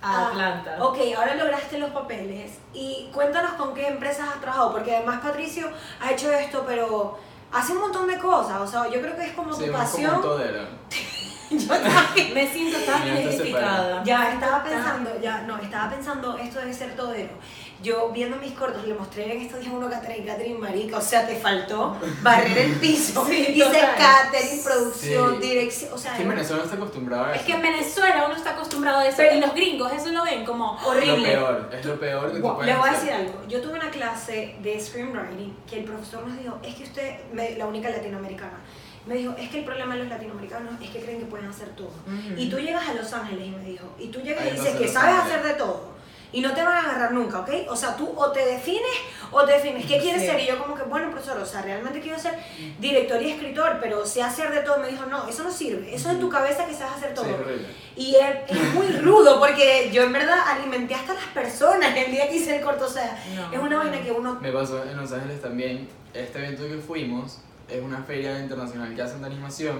[0.03, 0.77] a Ah, Atlanta.
[0.85, 5.71] ok, ahora lograste los papeles y cuéntanos con qué empresas has trabajado, porque además Patricio
[6.01, 7.19] ha hecho esto, pero
[7.53, 9.79] hace un montón de cosas, o sea, yo creo que es como Sí, tu como
[9.79, 10.21] pasión.
[10.21, 10.63] todero.
[11.51, 12.33] Yo también.
[12.33, 14.03] Me siento tan identificada.
[14.05, 17.35] Ya estaba pensando, ya, no, estaba pensando, esto debe ser todero.
[17.83, 21.01] Yo viendo mis cortos, le mostré en estos días uno a Catherine, Catherine Marica, o
[21.01, 23.25] sea, te faltó barrer el piso.
[23.29, 23.95] Sí, Hice total.
[23.97, 25.49] catering, producción, Sí.
[25.49, 27.47] dirección, o sea, Es que en Venezuela no está acostumbrado a Es eso.
[27.47, 30.45] que en Venezuela uno está acostumbrado a eso Pero- y los gringos eso lo ven
[30.45, 31.29] como Lo horrible.
[31.29, 33.05] peor, es lo peor que Wow, les voy a hacer.
[33.09, 33.49] decir algo.
[33.49, 37.57] Yo tuve una clase de screenwriting que el profesor nos dijo, es que usted, me-
[37.57, 38.59] la única latinoamericana,
[39.07, 41.71] me dijo, es que el problema de los latinoamericanos es que creen que pueden hacer
[41.71, 41.91] todo.
[42.37, 44.77] Y tú llegas a Los Ángeles y me dijo, y tú llegas Ay, y dices
[44.77, 45.91] que sabes hacer de todo.
[46.35, 47.51] Y no te van a agarrar nunca, ¿ok?
[47.69, 48.97] O sea, tú o te defines
[49.31, 49.85] o te defines.
[49.87, 50.29] ¿Qué quieres Sí.
[50.29, 50.41] ser?
[50.41, 52.35] Y yo como que, bueno, profesor, o sea, realmente quiero ser
[52.81, 54.79] director y escritor, pero sé hacer de todo.
[54.79, 55.95] Me dijo, no, eso no sirve.
[55.95, 57.27] Eso es en tu cabeza que sabes hacer todo.
[57.27, 57.67] Sí.
[57.97, 62.27] Y es, es muy rudo porque yo en verdad alimenté hasta las personas el día
[62.29, 62.87] que hice el corto.
[62.87, 63.53] O sea, No.
[63.53, 64.39] es una vaina que uno.
[64.41, 65.89] Me pasó en Los Ángeles también.
[66.15, 69.79] Este evento que fuimos es una feria internacional que hacen de animación.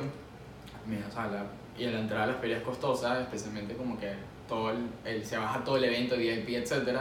[0.87, 1.47] Mira, o sea, la-
[1.79, 4.13] y la entrada a las ferias es costosa, especialmente como que
[4.53, 6.99] todo el, el- se baja todo el evento, VIP, etc.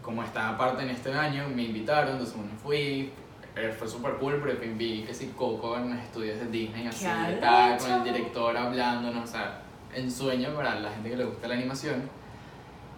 [0.00, 3.10] Como estaba aparte en este año, me invitaron, entonces bueno, fui.
[3.56, 7.04] eh, Fue súper cool porque vi que sí, Coco en los estudios de Disney, así,
[7.26, 9.60] ¡Qué estaba con el director hablándonos, o sea,
[9.94, 12.02] ensueño para la gente que le gusta la animación.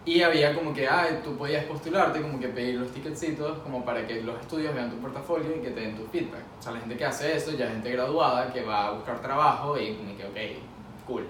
[0.07, 4.07] Y había como que, ah, tú podías postularte, como que pedir los ticketcitos, como para
[4.07, 6.43] que los estudios vean tu portafolio y que te den tu feedback.
[6.59, 9.21] O sea, la gente que hace eso ya es gente graduada que va a buscar
[9.23, 11.27] trabajo y como que, ok, cool.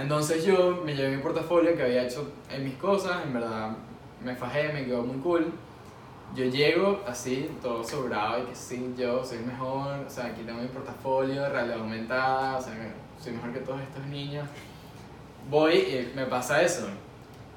[0.00, 3.76] Entonces yo me llevé mi portafolio que había hecho en mis cosas, en verdad
[4.24, 5.52] me fajé, me quedó muy cool.
[6.34, 10.60] Yo llego así, todo sobrado y que sí, yo soy mejor, o sea, aquí tengo
[10.60, 12.72] mi portafolio, realidad aumentada, o sea,
[13.22, 14.46] soy mejor que todos estos niños.
[15.50, 16.86] Voy y me pasa eso.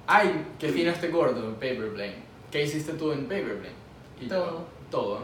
[0.07, 2.15] Ay, qué fino este gordo, Paper Plane.
[2.51, 3.75] ¿Qué hiciste tú en Paper Plane?
[4.19, 4.65] Y yo, Todo.
[4.89, 5.19] todo.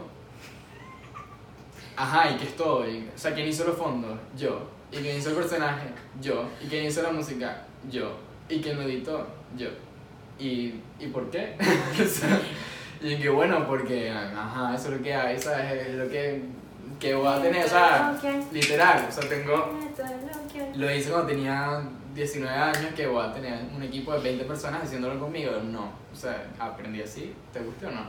[1.96, 2.88] Ajá, ¿y qué es todo?
[2.88, 4.18] Y- o sea, ¿quién hizo los fondos?
[4.38, 4.60] Yo.
[4.92, 5.88] ¿Y quién hizo el personaje?
[6.20, 6.48] Yo.
[6.62, 7.64] ¿Y quién hizo la música?
[7.90, 8.16] Yo.
[8.48, 9.26] ¿Y quién lo editó?
[9.56, 9.68] Yo.
[10.38, 11.56] ¿Y, ¿y por qué?
[12.02, 12.40] O sea,
[13.02, 15.86] y que bueno, porque, ajá, eso es lo que hay, ¿sabes?
[15.86, 16.42] Es lo que,
[16.98, 18.20] que voy a tener, o sea,
[18.52, 19.78] literal, o sea, tengo,
[20.76, 21.82] lo hice cuando tenía
[22.14, 26.16] 19 años, que voy a tener un equipo de 20 personas haciéndolo conmigo, no, o
[26.16, 28.06] sea, aprendí así, ¿te gusta o no?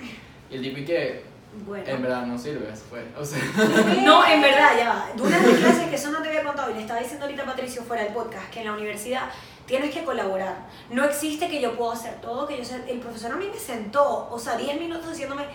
[0.50, 1.24] Y el tipo y que,
[1.68, 1.84] Bueno.
[1.86, 3.40] en verdad no sirves, pues, o sea,
[4.04, 5.08] No, en verdad, ya va.
[5.14, 7.84] De clases que eso no te había contado y le estaba diciendo ahorita a Patricio
[7.84, 9.30] fuera del podcast, que en la universidad
[9.66, 10.56] tienes que colaborar.
[10.90, 12.82] No existe que yo puedo hacer todo, que yo sé.
[12.88, 15.46] El profesor a mí me sentó, o sea, 10 minutos diciéndome,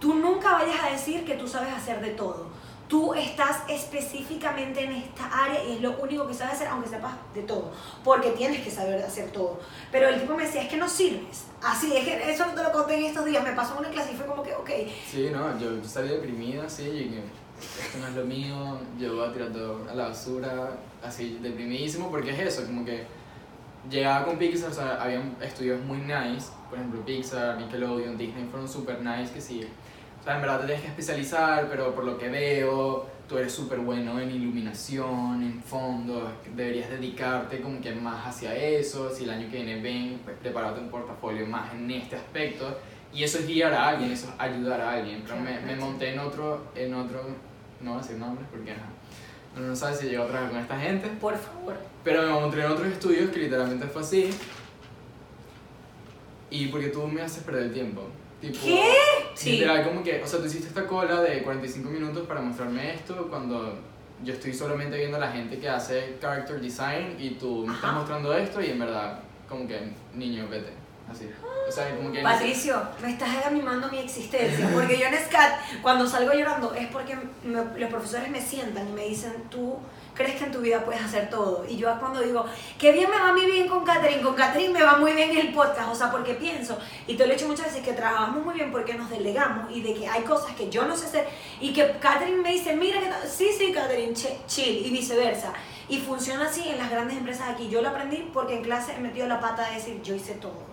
[0.00, 2.46] tú nunca vayas a decir que tú sabes hacer de todo.
[2.88, 7.14] Tú estás específicamente en esta área y es lo único que sabes hacer, aunque sepas
[7.34, 7.72] de todo,
[8.04, 9.60] porque tienes que saber hacer todo.
[9.90, 11.46] Pero el tipo me decía, es que no sirves.
[11.62, 14.12] Así, es que eso no te lo conté en estos días, me pasó una clase
[14.12, 14.70] y fue como que, ok,
[15.10, 17.22] sí, no, yo salí deprimido así, y que
[17.82, 22.10] esto no es lo mío, yo voy a tirar todo a la basura, así deprimidísimo,
[22.10, 23.06] porque es eso, como que
[23.88, 28.68] llegaba con Pixar, o sea, habían estudios muy nice, por ejemplo Pixar, Nickelodeon, Disney fueron
[28.68, 29.68] super nice que sí.
[30.22, 33.52] O sea, en verdad te tienes que especializar, pero por lo que veo, tú eres
[33.52, 39.30] súper bueno en iluminación, en fondos, deberías dedicarte como que más hacia eso, si el
[39.30, 42.78] año que viene ven, pues prepárate un portafolio más en este aspecto,
[43.12, 46.12] y eso es guiar a alguien, eso es ayudar a alguien, pero me, me monté
[46.12, 47.24] en otro, en otro,
[47.80, 48.86] no voy a decir nombres porque ajá,
[49.56, 51.74] uno no sabe si llega a trabajar con esta gente, por favor.
[52.04, 54.30] pero me monté en otros estudios que literalmente fue así.
[56.48, 58.02] Y porque tú me haces perder el tiempo.
[58.42, 58.92] Tipo, ¿Qué?
[59.34, 59.52] Sí.
[59.52, 63.28] Literal, como que, o sea, tú hiciste esta cola de 45 minutos para mostrarme esto
[63.30, 63.78] cuando
[64.22, 67.90] yo estoy solamente viendo a la gente que hace character design y tú me estás
[67.90, 67.98] Ajá.
[67.98, 69.80] mostrando esto y en verdad, como que,
[70.14, 70.72] niño, vete.
[71.10, 71.28] Así.
[71.68, 72.22] O sea, como que.
[72.22, 77.16] Patricio, me estás animando mi existencia, porque yo en SCAT, cuando salgo llorando, es porque
[77.44, 79.78] me- los profesores me sientan y me dicen, tú
[80.14, 81.64] crees que en tu vida puedes hacer todo.
[81.68, 82.44] Y yo cuando digo,
[82.78, 85.52] qué bien me va muy bien con Catherine, con Catherine me va muy bien el
[85.52, 88.54] podcast, o sea, porque pienso, y te lo he dicho muchas veces, que trabajamos muy
[88.54, 91.28] bien porque nos delegamos y de que hay cosas que yo no sé hacer
[91.60, 95.52] y que Catherine me dice, mira, que sí, sí, Catherine, chill, y viceversa.
[95.88, 97.68] Y funciona así en las grandes empresas aquí.
[97.68, 100.72] Yo lo aprendí porque en clase he metido la pata de decir, yo hice todo.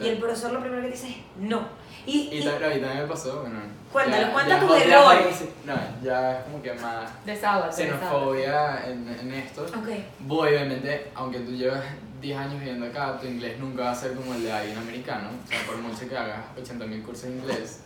[0.00, 1.68] Y el profesor lo primero que dice es, no.
[2.06, 3.58] Y, Y y- ta- mí también me pasó, bueno.
[3.92, 5.44] Cuenta ya- tus ya- errores.
[5.64, 9.62] No, ya es como que más Desahógate, xenofobia en, en esto.
[9.64, 9.88] Ok.
[10.20, 11.82] Voy, obviamente, aunque tú llevas
[12.20, 15.28] 10 años viviendo acá, tu inglés nunca va a ser como el de alguien americano.
[15.44, 17.80] O sea, por mucho que hagas 80.000 cursos de inglés,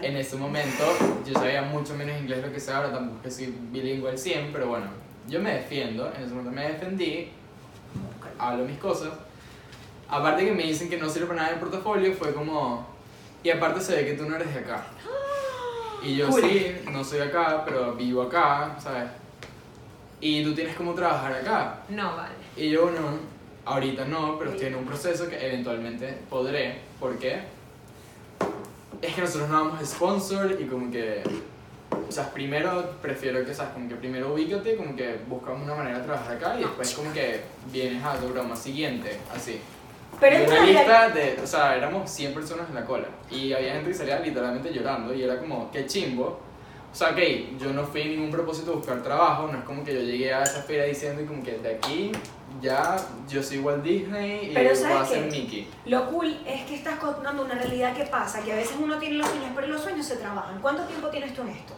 [0.00, 0.84] en ese momento
[1.26, 4.10] yo sabía mucho menos inglés de lo que sé ahora, tampoco es que soy bilingüe
[4.10, 4.86] al 100, pero bueno,
[5.28, 7.30] yo me defiendo, en ese momento me defendí,
[8.38, 9.10] hablo mis cosas.
[10.08, 12.90] Aparte que me dicen que no sirve para nada en el portafolio, fue como...
[13.42, 14.84] Y aparte se ve que tú no eres de acá.
[16.04, 16.42] Y yo Cool.
[16.42, 19.04] sí, no soy de acá, pero vivo acá, ¿sabes?
[20.20, 21.78] Y tú tienes como trabajar acá.
[21.88, 22.34] No, vale.
[22.56, 23.18] Y yo no,
[23.64, 26.80] ahorita no, pero estoy en un proceso que eventualmente podré.
[26.98, 27.42] ¿Por qué?
[29.00, 31.22] Es que nosotros no damos sponsor y como que...
[32.08, 33.72] O sea, primero prefiero que, ¿sabes?
[33.74, 37.12] Como que primero ubícate, como que buscamos una manera de trabajar acá y después como
[37.12, 39.60] que vienes a tu broma siguiente, así.
[40.22, 43.88] Pero una lista de, o sea, éramos 100 personas en la cola y había gente
[43.90, 46.40] que salía literalmente llorando y era como, qué chimbo.
[46.90, 47.18] O sea, ok,
[47.58, 50.32] yo no fui en ningún propósito a buscar trabajo, no es como que yo llegué
[50.34, 52.12] a esa feria diciendo y como que de aquí
[52.60, 55.30] ya yo soy Walt Disney y Pero voy ¿sabes a ser?
[55.30, 55.66] Mickey.
[55.86, 59.14] Lo cool es que estás contando una realidad que pasa, que a veces uno tiene
[59.16, 60.60] los sueños, pero los sueños se trabajan.
[60.60, 61.72] ¿Cuánto tiempo tienes tú en esto?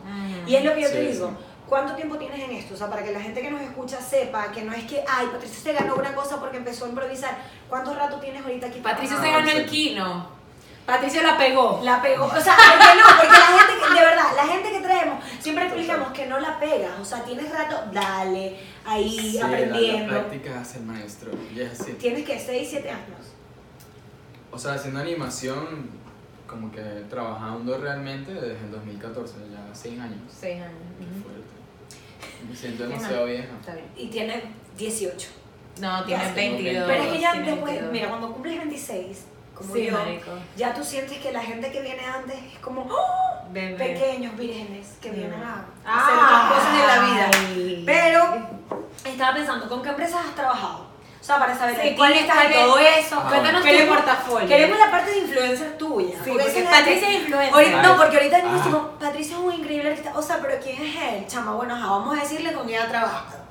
[0.49, 1.29] Y es lo que yo te Sí, digo.
[1.29, 1.35] sí.
[1.75, 2.75] ¿Cuánto tiempo tienes en esto?
[2.75, 5.27] O sea, para que la gente que nos escucha sepa que no es que, ay,
[5.27, 7.37] Patricia se ganó una cosa porque empezó a improvisar.
[7.69, 8.79] ¿Cuánto rato tienes ahorita aquí?
[8.79, 9.67] Patricia se ganó el.
[9.67, 10.29] Kino.
[10.87, 11.81] Patricia la pegó.
[11.83, 12.27] La pegó.
[12.27, 15.65] O sea, porque no, porque la gente que, de verdad, la gente que traemos, siempre
[15.65, 16.93] explicamos que no la pegas.
[17.01, 18.57] O sea, tienes rato, dale,
[18.87, 20.13] ahí Sí, aprendiendo.
[20.13, 21.95] La, práctica hace el maestro, y es así.
[21.95, 23.35] Tienes que 6, 7 años.
[24.53, 25.91] O sea, haciendo animación,
[26.47, 30.21] como que trabajando realmente desde el 2014, ya 6 años.
[30.29, 30.79] Seis años.
[31.01, 31.34] Qué Ujú.
[32.49, 33.49] Me siento demasiado vieja.
[33.61, 33.87] Está bien.
[33.97, 34.43] Y tiene
[34.77, 35.29] 18.
[35.81, 36.85] No, tiene Ya, 22.
[36.87, 37.93] Pero es que ya después, 22.
[37.93, 40.31] mira, cuando cumples 26, como Sí, yo, marico.
[40.57, 43.53] ya tú sientes que la gente que viene antes es como ¡oh!
[43.53, 47.31] Pequeños vírgenes que vienen a hacer otras cosas en la vida.
[47.55, 47.83] Ay.
[47.87, 48.49] Pero
[49.05, 50.87] estaba pensando, ¿con qué empresas has trabajado?
[51.25, 53.17] O sea, para saber Sí, cuál ¿quién estás y está todo eso.
[53.25, 54.47] Ah, Cuéntanos tu Queremos- portafolio.
[54.47, 56.19] Queremos la parte de influencer tuya.
[56.23, 57.77] Sí, porque es Patricia es influencer.
[57.83, 58.53] No, porque ahorita Ah.
[58.55, 60.13] decimos, Patricia es un increíble artista.
[60.15, 61.27] O sea, pero ¿quién es él?
[61.27, 63.43] Chama, bueno, ajá, vamos a decirle con quién ha trabajado.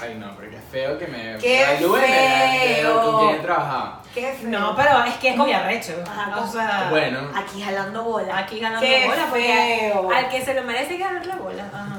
[0.00, 3.02] Ay, no, pero qué feo que me Qué evalúen feo.
[3.02, 3.98] con quién he trabajado.
[4.14, 4.48] Qué feo.
[4.50, 5.94] No, pero es que es muy arrecho.
[6.08, 8.38] Ajá, o sea, Bueno, Aquí jalando bola.
[8.38, 10.08] aquí ganando Qué bola porque feo.
[10.14, 11.64] al que se lo merece hay que ganar la bola.
[11.74, 11.98] Ajá.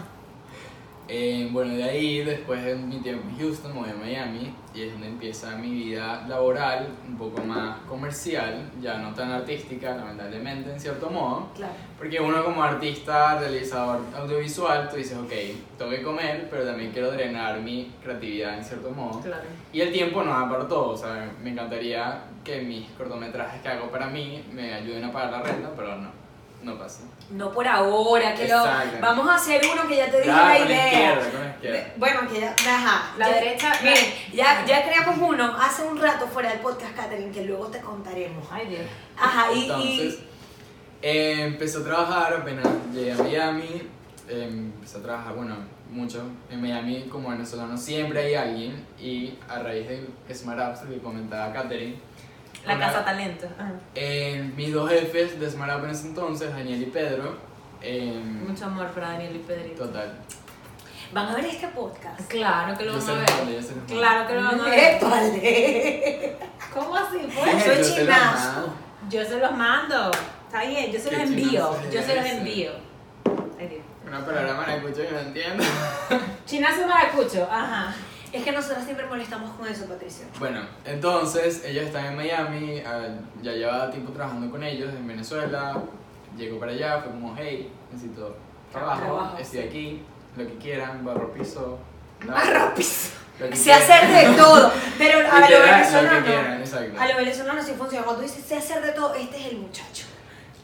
[1.07, 4.83] Eh, bueno, de ahí, después de mi tiempo en Houston, me voy a Miami y
[4.83, 10.71] es donde empieza mi vida laboral, un poco más comercial, ya no tan artística, lamentablemente,
[10.71, 11.49] en cierto modo.
[11.55, 11.73] Claro.
[11.97, 15.31] Porque uno como artista, realizador audiovisual, tú dices, ok,
[15.77, 19.19] tengo que comer, pero también quiero drenar mi creatividad en cierto modo.
[19.19, 19.43] Claro.
[19.73, 23.67] Y el tiempo no da para todo, o sea, me encantaría que mis cortometrajes que
[23.67, 26.22] hago para mí me ayuden a pagar la renta, pero no,
[26.63, 27.01] no pasa.
[27.31, 28.63] No por ahora, que lo.
[29.01, 30.85] Vamos a hacer uno que ya te dije Claro, la con la idea.
[30.87, 31.93] izquierda, con la izquierda.
[31.97, 32.55] Bueno, que ya.
[32.67, 33.11] Ajá.
[33.17, 37.31] La ya- derecha- Miren, ya, ya creamos uno hace un rato fuera del podcast, Catherine,
[37.31, 38.45] que luego te contaremos.
[38.51, 38.81] Ay, Dios.
[39.17, 39.61] Ajá, y.
[39.63, 40.27] Entonces, y
[41.01, 43.89] eh, empecé a trabajar apenas llegué a Miami,
[44.29, 45.55] eh, empecé a trabajar, bueno,
[45.89, 50.97] mucho en Miami como venezolano, siempre hay alguien, y a raíz de Smart Apps, que
[50.99, 51.97] comentaba Katherine,
[52.65, 53.47] La una- casa talento.
[53.59, 53.71] Ajá.
[53.95, 57.37] eh, mis dos jefes de Smart Up en ese entonces, Daniel y Pedro,
[57.81, 59.85] eh, Mucho amor para Daniel y Pedrito.
[59.85, 60.13] total.
[61.11, 62.21] van a ver este podcast.
[62.27, 63.27] Claro que lo Yo van a ver.
[63.29, 63.93] yo mandé.
[63.93, 64.95] Claro que lo van a ver.
[64.95, 66.35] ¡Épale!
[66.73, 67.17] ¿Cómo así?
[67.19, 67.35] Pues?
[67.35, 68.73] soy yo se los chinazo.
[69.09, 70.11] Yo se los mando.
[70.47, 71.75] Está bien, yo se los envío.
[71.91, 72.71] Yo se los envío.
[74.07, 75.63] Una palabra maracucho que no entiendo.
[76.45, 77.47] Chinazo maracucho.
[77.51, 77.93] Ajá.
[78.33, 80.25] Es que nosotras siempre molestamos con eso, Patricia.
[80.39, 83.07] Bueno, entonces ellos están en Miami, ah,
[83.43, 85.79] ya llevaba tiempo trabajando con ellos en Venezuela,
[86.35, 88.35] llegó para allá, fue como, hey, necesito
[88.71, 89.67] trabajo, Trabajo, estoy sí.
[89.67, 90.01] aquí,
[90.35, 91.77] lo que quieran, barro piso.
[92.25, 93.11] Barro piso.
[93.37, 93.81] quieran.
[93.83, 94.71] hacer de todo.
[94.97, 96.99] Pero a lo venezolano.
[96.99, 98.03] A lo venezolano sí funciona.
[98.03, 100.05] Cuando tú dices sé hacer de todo, este es el muchacho.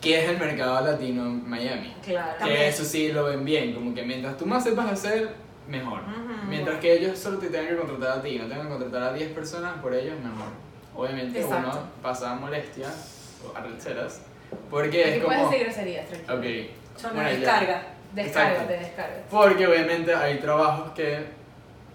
[0.02, 1.94] ¿Qué es el mercado latino en Miami?
[2.04, 2.32] Claro.
[2.40, 2.62] También.
[2.62, 5.36] Que eso sí lo ven bien, como que mientras tú más sepas hacer,
[5.70, 6.02] mejor.
[6.02, 6.80] Ujú, mientras bueno.
[6.82, 9.32] que ellos solo te tengan que contratar a ti, no tengan que contratar a 10
[9.32, 10.50] personas, por ellos mejor.
[10.96, 11.70] Obviamente Exacto.
[11.70, 14.22] uno pasa molestias o arrecheras,
[14.70, 15.52] porque Aquí es puedes como...
[15.52, 16.38] decir groserías, tranquilo.
[16.38, 17.00] Ok.
[17.00, 17.84] Son bueno, descarga.
[18.14, 18.86] Descárgate, Exacto.
[18.88, 19.24] descárgate.
[19.30, 21.40] Porque obviamente hay trabajos que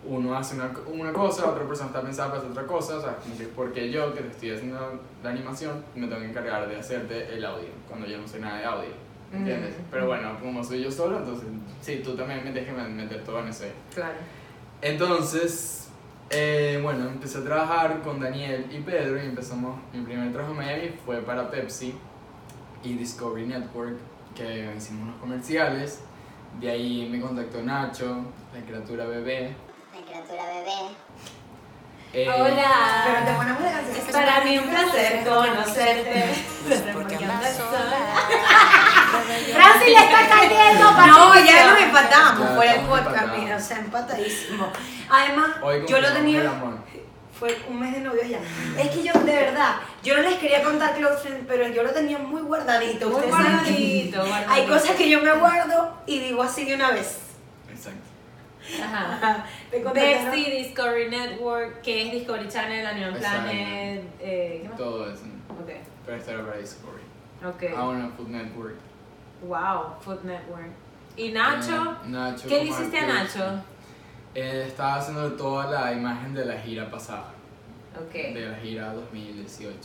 [0.07, 3.17] uno hace una, una cosa, otra persona está pensando para hacer otra cosa, o sea,
[3.57, 7.45] porque yo que te estoy haciendo la animación me tengo que encargar de hacerte el
[7.45, 8.91] audio, cuando yo no sé nada de audio,
[9.33, 9.75] ¿entiendes?
[9.79, 9.83] Mm.
[9.91, 11.47] Pero bueno, como soy yo solo, entonces
[11.81, 13.73] sí, tú también me que meter todo en ese.
[13.95, 14.15] Claro.
[14.83, 15.89] Entonces,
[16.31, 20.59] eh, bueno, empecé a trabajar con Daniel y Pedro y empezamos, mi primer trabajo en
[20.59, 21.95] Miami fue para Pepsi
[22.83, 23.97] y Discovery Network,
[24.35, 26.01] que hicimos unos comerciales.
[26.61, 29.55] De ahí me contactó Nacho, la criatura bebé.
[29.95, 30.95] La criatura bebé.
[32.13, 33.37] Eh, Pero te Hola.
[33.37, 33.97] ponemos la canción.
[33.97, 36.25] Es para mí un placer conocerte.
[36.93, 38.91] Porque andas sola.
[39.23, 44.69] Francis le está cayendo, No, ya nos empatamos por el podcast, mira, o sea, empatadísimo.
[45.11, 45.51] Además,
[45.89, 46.53] yo lo tenía.
[47.39, 48.39] Fue un mes de novios ya.
[48.81, 51.91] Es que yo, de verdad, yo no les quería contar Close Friends, pero yo lo
[51.91, 53.09] tenía muy guardadito.
[53.09, 54.53] Muy Ustedes saben que guardadito, guardadito.
[54.53, 57.19] Hay cosas que yo me guardo y digo así de una vez.
[57.69, 58.05] Exacto.
[58.83, 59.47] Ajá.
[59.93, 63.43] Betsy, Discovery Network, que es Discovery Channel, Animal Exacto.
[63.43, 64.79] Planet, eh, ¿qué más?
[64.79, 65.23] Todo eso.
[65.61, 65.71] Ok,
[66.07, 67.03] Pero era para Discovery.
[67.45, 67.77] ok.
[67.77, 68.77] Ah, bueno, Food Network.
[69.43, 70.71] Wow, Food Network.
[71.17, 71.97] ¿Y Nacho?
[72.05, 73.07] Eh, Nacho ¿Qué le hiciste a.
[73.07, 73.63] Nacho?
[74.35, 77.33] Eh, estaba haciendo toda la imagen de la gira pasada.
[77.97, 78.13] Ok.
[78.13, 79.79] De la gira 2018.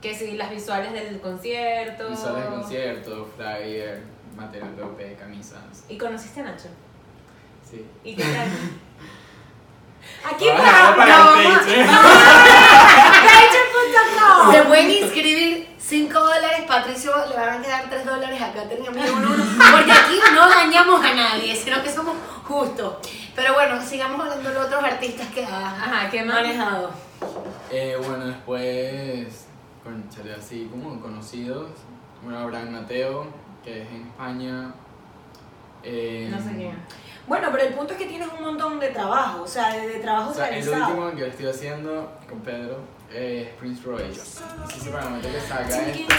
[0.00, 2.10] Que sí, las visuales del concierto.
[2.10, 4.02] Visuales de concierto, flyer,
[4.36, 5.84] material POP, camisas.
[5.88, 6.68] ¿Y conociste a Nacho?
[7.68, 7.86] Sí.
[8.02, 8.48] ¿Y qué tal?
[10.34, 11.86] Aquí para, para no, el Patreon.
[13.24, 14.52] Patreon.com.
[14.52, 15.63] Se pueden inscribir
[15.94, 19.44] 5 dólares, Patricio le van a quedar 3 dólares, acá teníamos uno, uno,
[19.76, 22.96] porque aquí no dañamos a nadie, sino que somos justos.
[23.36, 26.34] Pero bueno, sigamos hablando de los otros artistas que ha Ajá, ¿qué más?
[26.42, 26.90] manejado.
[27.70, 29.46] Eh, bueno, después,
[29.84, 30.04] con
[30.36, 31.70] así como conocidos,
[32.24, 33.28] bueno, Abraham Mateo,
[33.62, 34.74] que es en España.
[35.84, 36.76] Eh, No sé quién.
[37.28, 40.00] Bueno, pero el punto es que tienes un montón de trabajo, o sea, de, de
[40.00, 41.02] trabajo O sea, el organizado.
[41.04, 42.78] último que estoy haciendo con Pedro
[43.14, 44.42] es Prince Royce.
[44.64, 46.14] Así que para el momento que salga esto,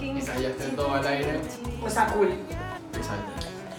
[0.00, 1.40] quizás ya esté todo al aire.
[1.82, 2.28] O sea, cool.
[2.94, 3.32] Exacto.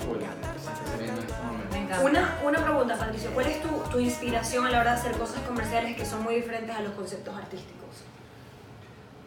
[0.06, 0.20] Cool.
[0.22, 2.04] Este.
[2.04, 3.32] Una, una pregunta, Patricio.
[3.32, 6.36] ¿Cuál es tu, tu inspiración a la hora de hacer cosas comerciales que son muy
[6.36, 8.04] diferentes a los conceptos artísticos?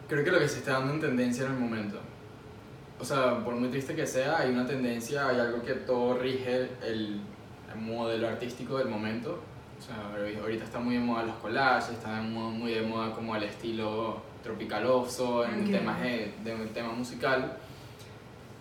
[0.07, 1.99] Creo que lo que se está dando en tendencia en el momento.
[2.99, 6.69] O sea, por muy triste que sea, hay una tendencia, hay algo que todo rige
[6.83, 7.21] el,
[7.73, 9.41] el modelo artístico del momento.
[9.79, 9.95] O sea,
[10.41, 15.45] ahorita está muy de moda los collages, está muy de moda como el estilo tropicaloso,
[15.45, 15.71] en Ok.
[15.71, 17.57] temas de, de tema musical.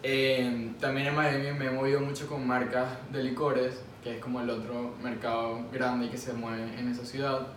[0.03, 4.41] Eh, también en Miami me he movido mucho con marcas de licores, que es como
[4.41, 7.49] el otro mercado grande que se mueve en esa ciudad.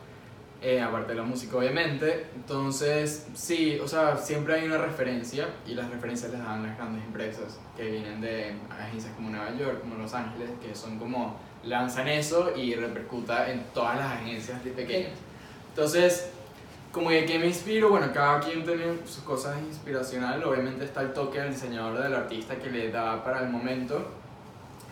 [0.63, 2.27] Eh, aparte de la música obviamente.
[2.35, 7.03] Entonces, sí, o sea, siempre hay una referencia y las referencias les dan las grandes
[7.03, 12.07] empresas que vienen de agencias como Nueva York, como Los Ángeles, que son como lanzan
[12.07, 15.13] eso y repercuta en todas las agencias de pequeñas.
[15.69, 16.29] Entonces,
[16.91, 21.13] como de qué me inspiro, bueno, cada quien tiene sus cosas inspiracionales, obviamente está el
[21.13, 24.05] toque del diseñador, del artista que le da para el momento.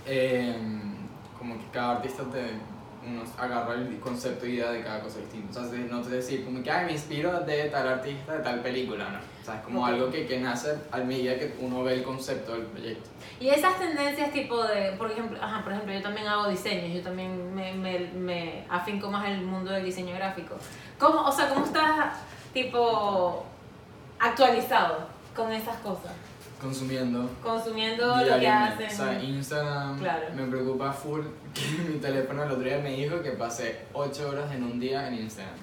[0.06, 0.56] Eh,
[1.38, 2.52] como que cada artista te
[3.08, 5.62] uno agarra el concepto y idea de cada cosa distinta.
[5.62, 8.60] O sea, no te decir como que "Ay, me inspiro de tal artista, de tal
[8.62, 9.20] película, no.
[9.20, 12.54] O sea, es como algo que, que nace a medida que uno ve el concepto
[12.54, 13.10] del proyecto.
[13.40, 17.02] Y esas tendencias tipo de, por ejemplo, ajá, por ejemplo, yo también hago diseños, yo
[17.02, 20.56] también me, me, me afinco más el mundo del diseño gráfico.
[21.00, 22.18] ¿Cómo, o sea, cómo estás
[22.54, 23.46] tipo
[24.20, 26.12] actualizado con esas cosas?
[26.62, 27.30] Consumiendo.
[27.44, 28.88] Consumiendo lo que hacen.
[28.88, 30.26] O sea, Instagram Claro.
[30.36, 31.22] me preocupa full
[31.54, 35.08] que mi teléfono el otro día me dijo que pasé 8 horas en un día
[35.08, 35.56] en Instagram.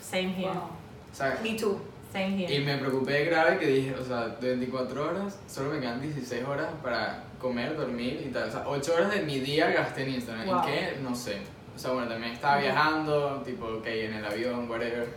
[0.00, 0.48] Same here.
[0.50, 1.80] O sea, Me too.
[2.12, 2.54] Same here.
[2.54, 6.44] Y me preocupé grave que dije, o sea, de 24 horas, solo me quedan 16
[6.44, 8.48] horas para comer, dormir y tal.
[8.48, 10.46] O sea, 8 horas de mi día gasté en Instagram.
[10.46, 10.58] Wow.
[10.58, 10.98] ¿En qué?
[11.02, 11.38] No sé.
[11.74, 15.08] O sea, bueno, también estaba viajando, tipo, ok, en el avión, whatever.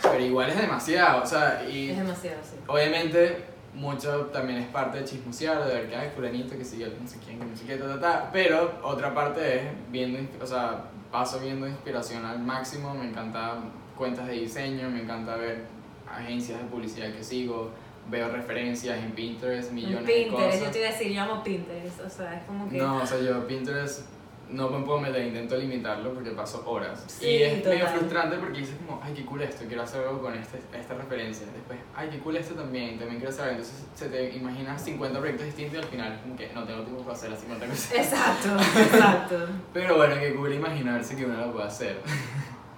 [0.00, 2.56] Pero igual es demasiado, o sea, y Es demasiado, sí.
[2.66, 3.44] obviamente
[3.78, 7.18] mucho también es parte de chismosear, de ver que hay fulanito que sigue no sé
[7.24, 8.30] quién, que no sé qué, ta, ta, ta.
[8.32, 13.58] Pero otra parte es viendo, o sea, paso viendo inspiración al máximo, me encanta
[13.96, 15.64] cuentas de diseño, me encanta ver
[16.10, 17.70] agencias de publicidad que sigo,
[18.10, 20.72] veo referencias en Pinterest, millones de Pinterest, yo cosas.
[20.72, 22.78] te iba a decir, yo amo Pinterest, o sea, es como que...
[22.78, 24.06] No, o sea, yo Pinterest
[24.50, 27.04] no me puedo meter, intento limitarlo porque paso horas.
[27.06, 27.98] Sí, y es medio total.
[27.98, 31.46] frustrante porque dices como, ay, qué cool esto, quiero hacer algo con este, esta referencia.
[31.52, 33.48] Después, ay, qué cool esto también, también quiero hacer.
[33.50, 36.82] Entonces se te imaginas 50 proyectos distintos y al final es como que no tengo
[36.82, 37.92] tiempo para hacer las 50 cosas.
[37.92, 38.48] Exacto,
[38.80, 39.48] exacto.
[39.72, 42.00] Pero bueno, qué cool imaginarse que uno lo puede hacer.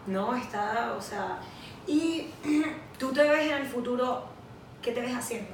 [0.07, 1.39] No, está, o sea.
[1.87, 2.27] Y
[2.99, 4.25] tú te ves en el futuro,
[4.83, 5.51] ¿qué te ves haciendo?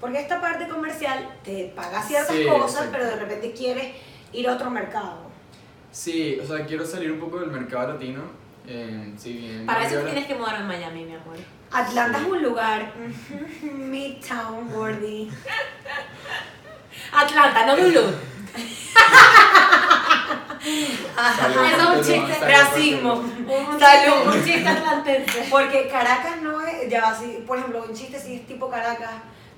[0.00, 2.90] Porque esta parte comercial te paga ciertas Sí, cosas, exacto.
[2.92, 3.92] pero de repente quieres
[4.34, 5.18] ir a otro mercado.
[5.90, 8.22] Sí, o sea, quiero salir un poco del mercado latino.
[8.66, 11.36] Eh, si bien Para eso tienes que mudar a Miami, mi amor.
[11.70, 12.24] Atlanta Sí.
[12.24, 12.92] es un lugar,
[13.62, 15.30] Midtown, Gordy.
[17.12, 18.00] Atlanta, no Lulu.
[21.36, 23.14] Salud, Eso es un chiste, salud, racismo.
[23.16, 23.72] salud.
[23.72, 24.14] Un Salud.
[24.14, 25.46] chiste, un chiste atlantense.
[25.50, 29.10] Porque Caracas no es, ya va, si, por ejemplo, un chiste si es tipo Caracas.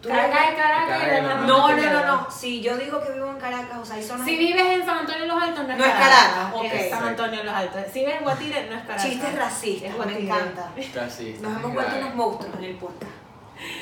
[0.07, 2.31] Caracas es Caracas Caracas, No, no, no, no.
[2.31, 4.27] Si yo digo que vivo en Caracas, o sea, hay zonas.
[4.27, 6.33] Si vives en San Antonio de los Altos, no es No es Caracas.
[6.33, 6.65] Caracas, ok.
[6.65, 7.81] Es San Antonio de los Altos.
[7.93, 9.05] Si vives en Guatire, no es Caracas.
[9.05, 10.73] Chistes racistas, Es me encanta.
[10.95, 13.13] Casi, Nos hemos vuelto unos monstruos en el podcast.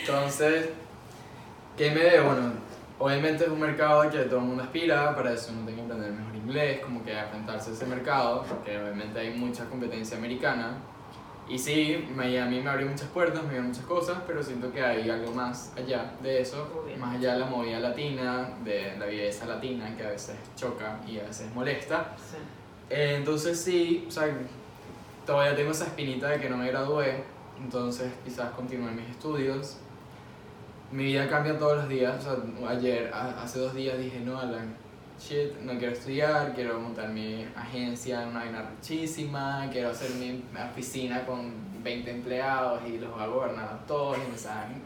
[0.00, 0.68] Entonces,
[1.76, 2.20] ¿Qué me debe?
[2.20, 2.52] Bueno,
[3.00, 6.12] obviamente es un mercado que todo el mundo aspira, para eso uno tiene que aprender
[6.12, 10.76] mejor inglés, como que enfrentarse a ese mercado, porque obviamente hay mucha competencia americana.
[11.48, 15.10] Y sí, Miami me abrió muchas puertas, me dio muchas cosas, pero siento que hay
[15.10, 19.94] algo más allá de eso, más allá de la movida latina, de la belleza latina,
[19.96, 22.14] que a veces choca y a veces molesta.
[22.16, 22.36] Sí.
[22.88, 24.26] Eh, entonces sí, o sea,
[25.26, 27.24] todavía tengo esa espinita de que no me gradué,
[27.62, 29.76] entonces quizás continúe mis estudios.
[30.92, 34.38] Mi vida cambia todos los días, o sea, ayer, a- hace dos días dije, no,
[34.38, 34.74] Alan,
[35.20, 40.42] shit, no quiero estudiar, quiero montar mi agencia en una vaina richísima, quiero hacer mi
[40.72, 41.52] oficina con
[41.82, 44.82] 20 empleados y los voy a gobernar a todos y me saben.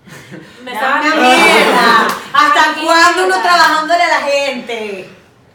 [0.64, 2.06] Me ¡Una sabe mierda!
[2.32, 5.08] ¿Hasta cuándo uno trabajándole a la gente?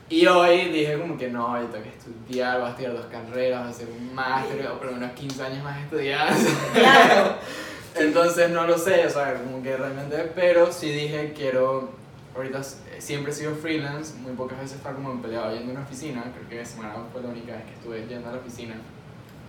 [0.08, 3.60] Y hoy dije como que no, yo tengo que estudiar, voy a estudiar dos carreras,
[3.62, 6.32] voy a hacer un máster, o por lo menos 15 años más estudiar.
[6.74, 7.38] Claro.
[7.96, 11.90] Entonces no lo sé, o sea, como que realmente, pero sí dije quiero,
[12.36, 15.84] ahorita s- siempre he sido freelance, muy pocas veces estaba como empleado yendo a una
[15.84, 18.76] oficina, creo que semana fue la única vez que estuve yendo a la oficina.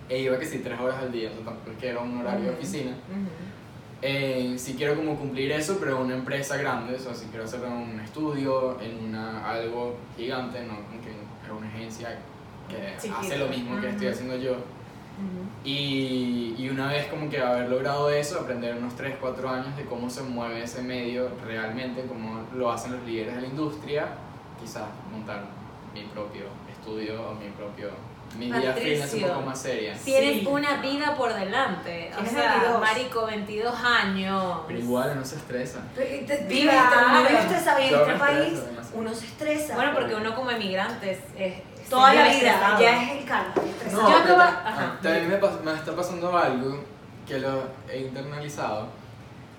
[0.09, 2.17] E iba que sí, tres horas al día, o sea, tampoco es que era un
[2.19, 2.91] horario de oficina.
[4.01, 7.45] Eh, sí quiero como cumplir eso, pero en una empresa grande, o sea, si quiero
[7.45, 12.19] hacerlo en un estudio, en una, algo gigante, no como que en una agencia
[12.69, 13.19] que Chiquita.
[13.19, 14.57] hace lo mismo que estoy haciendo yo.
[15.63, 19.85] Y, y una vez como que haber logrado eso, aprender unos 3, 4 años de
[19.85, 24.07] cómo se mueve ese medio realmente, cómo lo hacen los líderes de la industria,
[24.61, 25.43] quizás montar
[25.93, 27.89] mi propio estudio o mi propio...
[28.37, 28.75] Mi vida
[29.13, 29.93] un poco más seria.
[30.03, 30.45] Tienes Sí.
[30.47, 32.11] una vida por delante.
[32.13, 32.81] O sea, 22.
[32.81, 34.59] marico, 22 años.
[34.67, 35.79] Pero igual no se estresa.
[36.47, 37.07] Vive, Claro.
[37.09, 38.53] uno vive estresado y en Yo este país
[38.93, 39.75] uno se estresa.
[39.75, 41.53] Bueno, porque uno como emigrante es- es
[41.89, 44.09] toda la vida ya es el calma, estresado.
[44.09, 44.99] Yo acabo- ajá.
[45.01, 46.83] también me, pas- me está pasando algo
[47.27, 48.87] que lo he internalizado.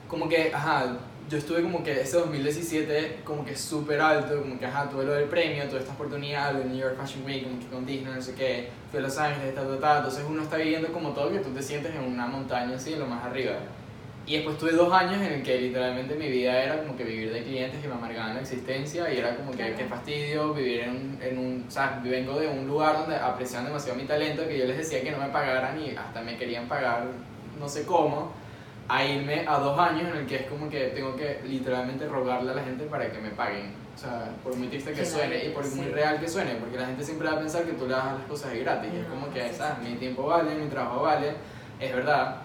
[0.08, 0.86] Como que, ajá,
[1.28, 5.12] yo estuve como que ese 2017 como que súper alto, como que, ajá, tuve lo
[5.12, 8.22] del premio, toda esta oportunidad del New York Fashion Week, como que con Disney, no
[8.22, 11.30] sé qué, fui a Los Ángeles, ta, ta, ta, entonces uno está viviendo como todo
[11.30, 13.52] que tú te sientes en una montaña así, en lo más arriba.
[14.28, 17.32] Y después tuve dos años en el que literalmente mi vida era como que vivir
[17.32, 20.90] de clientes que me amargaban la existencia y era como que qué fastidio vivir en
[20.90, 24.58] un, en un, o sea, vengo de un lugar donde apreciaban demasiado mi talento que
[24.58, 27.06] yo les decía que no me pagaran y hasta me querían pagar
[27.58, 28.30] no sé cómo,
[28.86, 32.52] a irme a dos años en el que es como que tengo que literalmente rogarle
[32.52, 33.72] a la gente para que me paguen.
[33.94, 35.74] O sea, por muy triste que suene y por sí.
[35.76, 38.18] muy real que suene, porque la gente siempre va a pensar que tú le das
[38.18, 38.90] las cosas de gratis.
[38.94, 39.88] y es No, como que, sí, ¿sabes?
[39.88, 41.32] Mi tiempo vale, mi trabajo vale,
[41.80, 42.42] es verdad.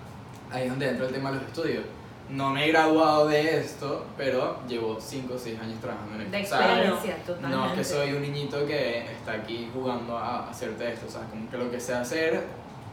[0.54, 1.84] Ahí es donde entra el tema de los estudios.
[2.30, 6.32] No me he graduado de esto, pero llevo 5 o 6 años trabajando en esto.
[6.32, 7.58] De experiencia, totalmente.
[7.58, 11.22] no es que soy un niñito que está aquí jugando a hacerte esto, o sea,
[11.30, 12.42] como que lo que sé hacer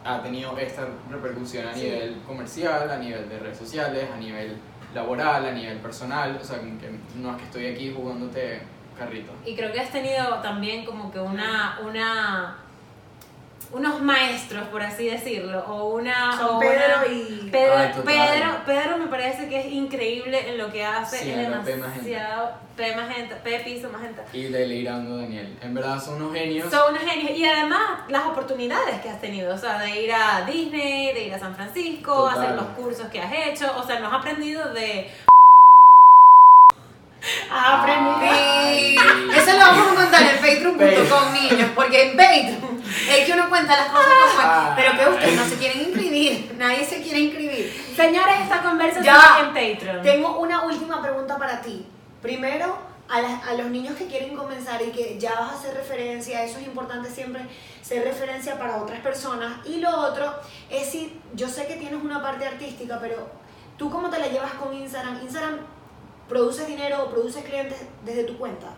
[0.05, 1.83] ha tenido esta repercusión a Sí.
[1.85, 4.57] nivel comercial, a nivel de redes sociales, a nivel
[4.95, 8.61] laboral, a nivel personal, o sea, como que no es que estoy aquí jugándote
[8.99, 9.33] carrito.
[9.47, 12.57] Y creo que has tenido también como que una, una
[13.73, 16.37] unos maestros, por así decirlo, o una...
[16.37, 17.49] Son o Pedro una- y...
[17.53, 17.93] Pedro, Ay.
[18.05, 21.77] Pedro, Pedro me parece que es increíble en lo que hace, Sí, es no, P
[21.77, 21.89] Magenta.
[21.89, 22.51] demasiado...
[22.77, 24.25] P Magenta, P Piso Magenta.
[24.33, 25.57] Y delirando Daniel.
[25.61, 26.71] En verdad son unos genios.
[26.71, 27.31] Son unos genios.
[27.39, 31.35] Y además, las oportunidades que has tenido, o sea, de ir a Disney, de ir
[31.35, 32.39] a San Francisco, Total.
[32.43, 35.11] hacer los cursos que has hecho, o sea, nos has aprendido de...
[37.53, 38.17] Has aprendido...
[38.23, 38.97] Ay.
[39.37, 42.70] Eso lo vamos a contar en patreon.com, niños, porque en Patreon
[43.11, 44.73] es que uno cuenta las cosas como Ah.
[44.77, 47.93] Pero que ustedes no se quieren inscribir, nadie se quiere inscribir.
[47.97, 49.39] Señores, esta conversación Ya.
[49.41, 50.03] en Patreon.
[50.03, 51.87] Tengo una última pregunta para ti.
[52.23, 52.79] Primero,
[53.09, 56.45] a, las- a los niños que quieren comenzar y que ya vas a hacer referencia,
[56.45, 57.43] eso es importante siempre,
[57.83, 59.67] ser referencia para otras personas.
[59.67, 60.33] Y lo otro
[60.71, 63.29] es si, yo sé que tienes una parte artística, pero
[63.77, 65.21] tú cómo te la llevas con Instagram.
[65.23, 65.59] Instagram,
[66.29, 68.69] ¿produces dinero o produces clientes desde tu cuenta?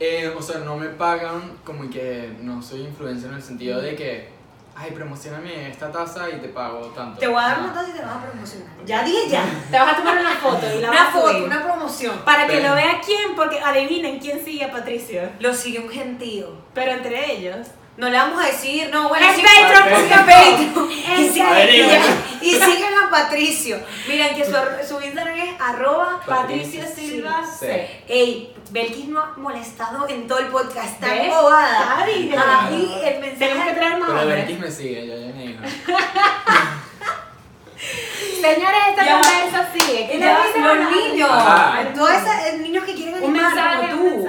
[0.00, 3.94] Eh, o sea, no me pagan como que no soy influencer en el sentido de
[3.94, 4.28] que,
[4.74, 7.18] ay, promocioname esta taza y te pago tanto.
[7.20, 7.64] Te voy a dar Ah.
[7.64, 8.68] una taza y te vas a promocionar.
[8.86, 9.44] Ya dije ya.
[9.70, 11.42] Te vas a tomar una foto y la Una vas a foto, subir.
[11.44, 12.18] una promoción.
[12.24, 15.28] Para que Pero- lo vea quién, porque adivinen quién sigue a Patricio.
[15.38, 16.48] Lo sigue un gentío.
[16.72, 17.66] Pero entre ellos.
[18.00, 20.08] No le vamos a decir, no, bueno, Es sí- Patreon.
[20.08, 21.00] Patreon.
[22.40, 23.78] Y, sigan a Patricio.
[24.08, 24.52] Miren que su,
[24.88, 28.02] su Instagram es arroba Patricio Silva C.
[28.08, 31.24] Ey, Belkis no ha molestado en todo el podcast, está ¿Ves?
[31.24, 31.96] embobada.
[31.98, 33.36] Ay, Ahí el mensaje.
[33.38, 34.26] Tenemos que traer más Pero.
[34.28, 35.58] Berkis me sigue, ya ya me.
[38.40, 40.08] Señores, esta Ya conversa sigue.
[40.10, 41.30] ¿Qué Ya, te dice los niños,
[41.94, 44.28] todos esos niños que quieren Un animar mensaje, como un tú.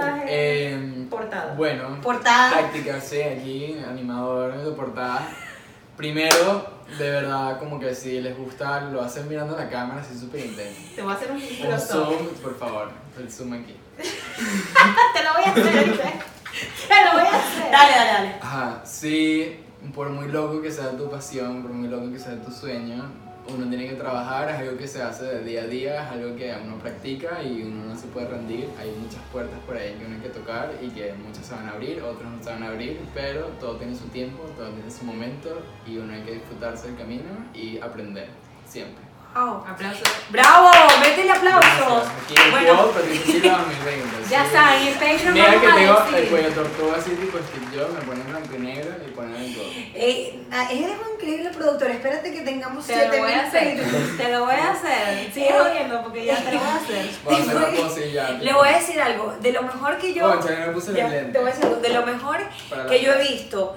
[1.12, 1.53] Eh, Portada.
[1.55, 2.51] Bueno, Portada.
[2.51, 5.28] prácticas, sí, aquí, animador de portada.
[5.97, 10.45] Primero, de verdad, como que si les gusta, lo hacen mirando la cámara así súper
[10.45, 10.80] intenso.
[10.95, 11.38] Te voy a hacer un
[11.72, 12.89] Un zoom, por favor,
[13.20, 13.76] el zoom aquí.
[13.97, 16.14] Te lo voy a hacer, ¿viste?
[16.88, 17.72] Te lo voy a hacer.
[17.72, 18.36] Dale, dale, dale.
[18.41, 19.59] Ajá, sí,
[19.93, 23.03] por muy loco que sea tu pasión, por muy loco que sea tu sueño,
[23.56, 26.36] uno tiene que trabajar, es algo que se hace de día a día, es algo
[26.36, 28.68] que uno practica y uno no se puede rendir.
[28.80, 31.68] Hay muchas puertas por ahí que uno hay que tocar y que muchas se van
[31.68, 34.89] a abrir, otras no se van a abrir, pero todo tiene su tiempo, todo tiene
[34.89, 38.30] su momento y uno hay que disfrutarse del camino y aprender,
[38.66, 39.11] siempre.
[39.34, 39.63] Wow.
[39.65, 40.03] Aplausos.
[40.29, 40.69] ¡Bravo!
[40.99, 42.03] ¡Métele aplausos!
[42.23, 44.29] Aquí el Bueno, quote, Patricia Silva 2020.
[44.29, 44.51] Ya sí.
[44.51, 48.01] saben, en Patreon Mira vamos que tengo el cuello tortuga así tipo Steve Jobs, me
[48.01, 49.65] ponen blanco y negro y ponen el codo.
[49.95, 51.91] eh, ah, eres un increíble productor.
[51.91, 53.77] Espérate que tengamos Te lo 7000 voy a hacer.
[53.77, 54.17] Patreons.
[54.17, 55.34] Te lo voy a hacer.
[55.34, 57.09] Sigue jodiendo porque ya te lo voy a hacer.
[57.23, 58.29] Voy a hacer la pose y ya.
[58.32, 59.34] Le voy a decir algo.
[59.39, 60.41] De lo mejor que yo.
[60.41, 61.32] Yo me puse lentes.
[61.32, 61.77] te voy a decir algo.
[61.82, 62.38] De lo mejor
[62.89, 63.75] que yo he visto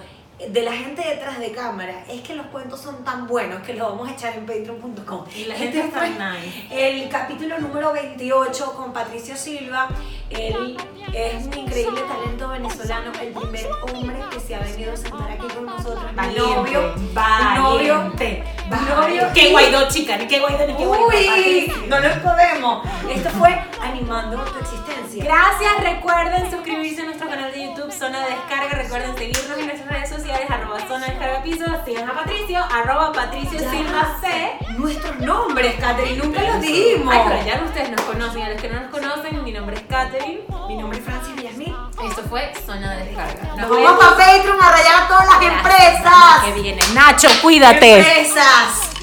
[0.49, 3.89] de la gente detrás de cámara es que los cuentos son tan buenos que los
[3.91, 5.25] vamos a echar en patreon.com.
[5.35, 6.67] Y la Este gente está fue nice.
[6.71, 9.89] El capítulo número 28 con Patricio Silva.
[10.31, 10.77] Él
[11.13, 15.47] es un increíble talento venezolano, el primer hombre que se ha venido a sentar aquí
[15.47, 16.15] con nosotros.
[16.15, 16.95] Valiente, novio.
[17.13, 18.97] valiente, novio.
[18.97, 19.41] valiente.
[19.41, 21.07] Qué guaidó, chica, ni qué guaidó, ni qué guaidó.
[21.07, 22.87] Uy, no nos podemos.
[23.09, 25.25] Esto fue animando tu existencia.
[25.25, 29.89] Gracias, recuerden suscribirse a nuestro canal de YouTube Zona de Descarga, recuerden seguirnos en nuestras
[29.89, 33.59] redes sociales, arroba Zona Descarga Piso, sigan a Patricio, arroba Patricio.
[33.59, 34.59] Silva C.
[34.79, 37.15] Nuestros nombres, Catherine, nunca los dijimos.
[37.15, 39.83] Ay, pero ya ustedes nos conocen, a los que no nos conocen, mi nombre es
[39.83, 41.77] Katherine, Mi nombre es Francis Villasmil.
[42.09, 43.55] esto fue Zona de Descarga.
[43.57, 46.55] Nos vamos para Patreon a rayar a todas las Que empresas.
[46.63, 46.81] viene.
[46.95, 47.99] Nacho, cuídate.
[47.99, 48.94] Empresas.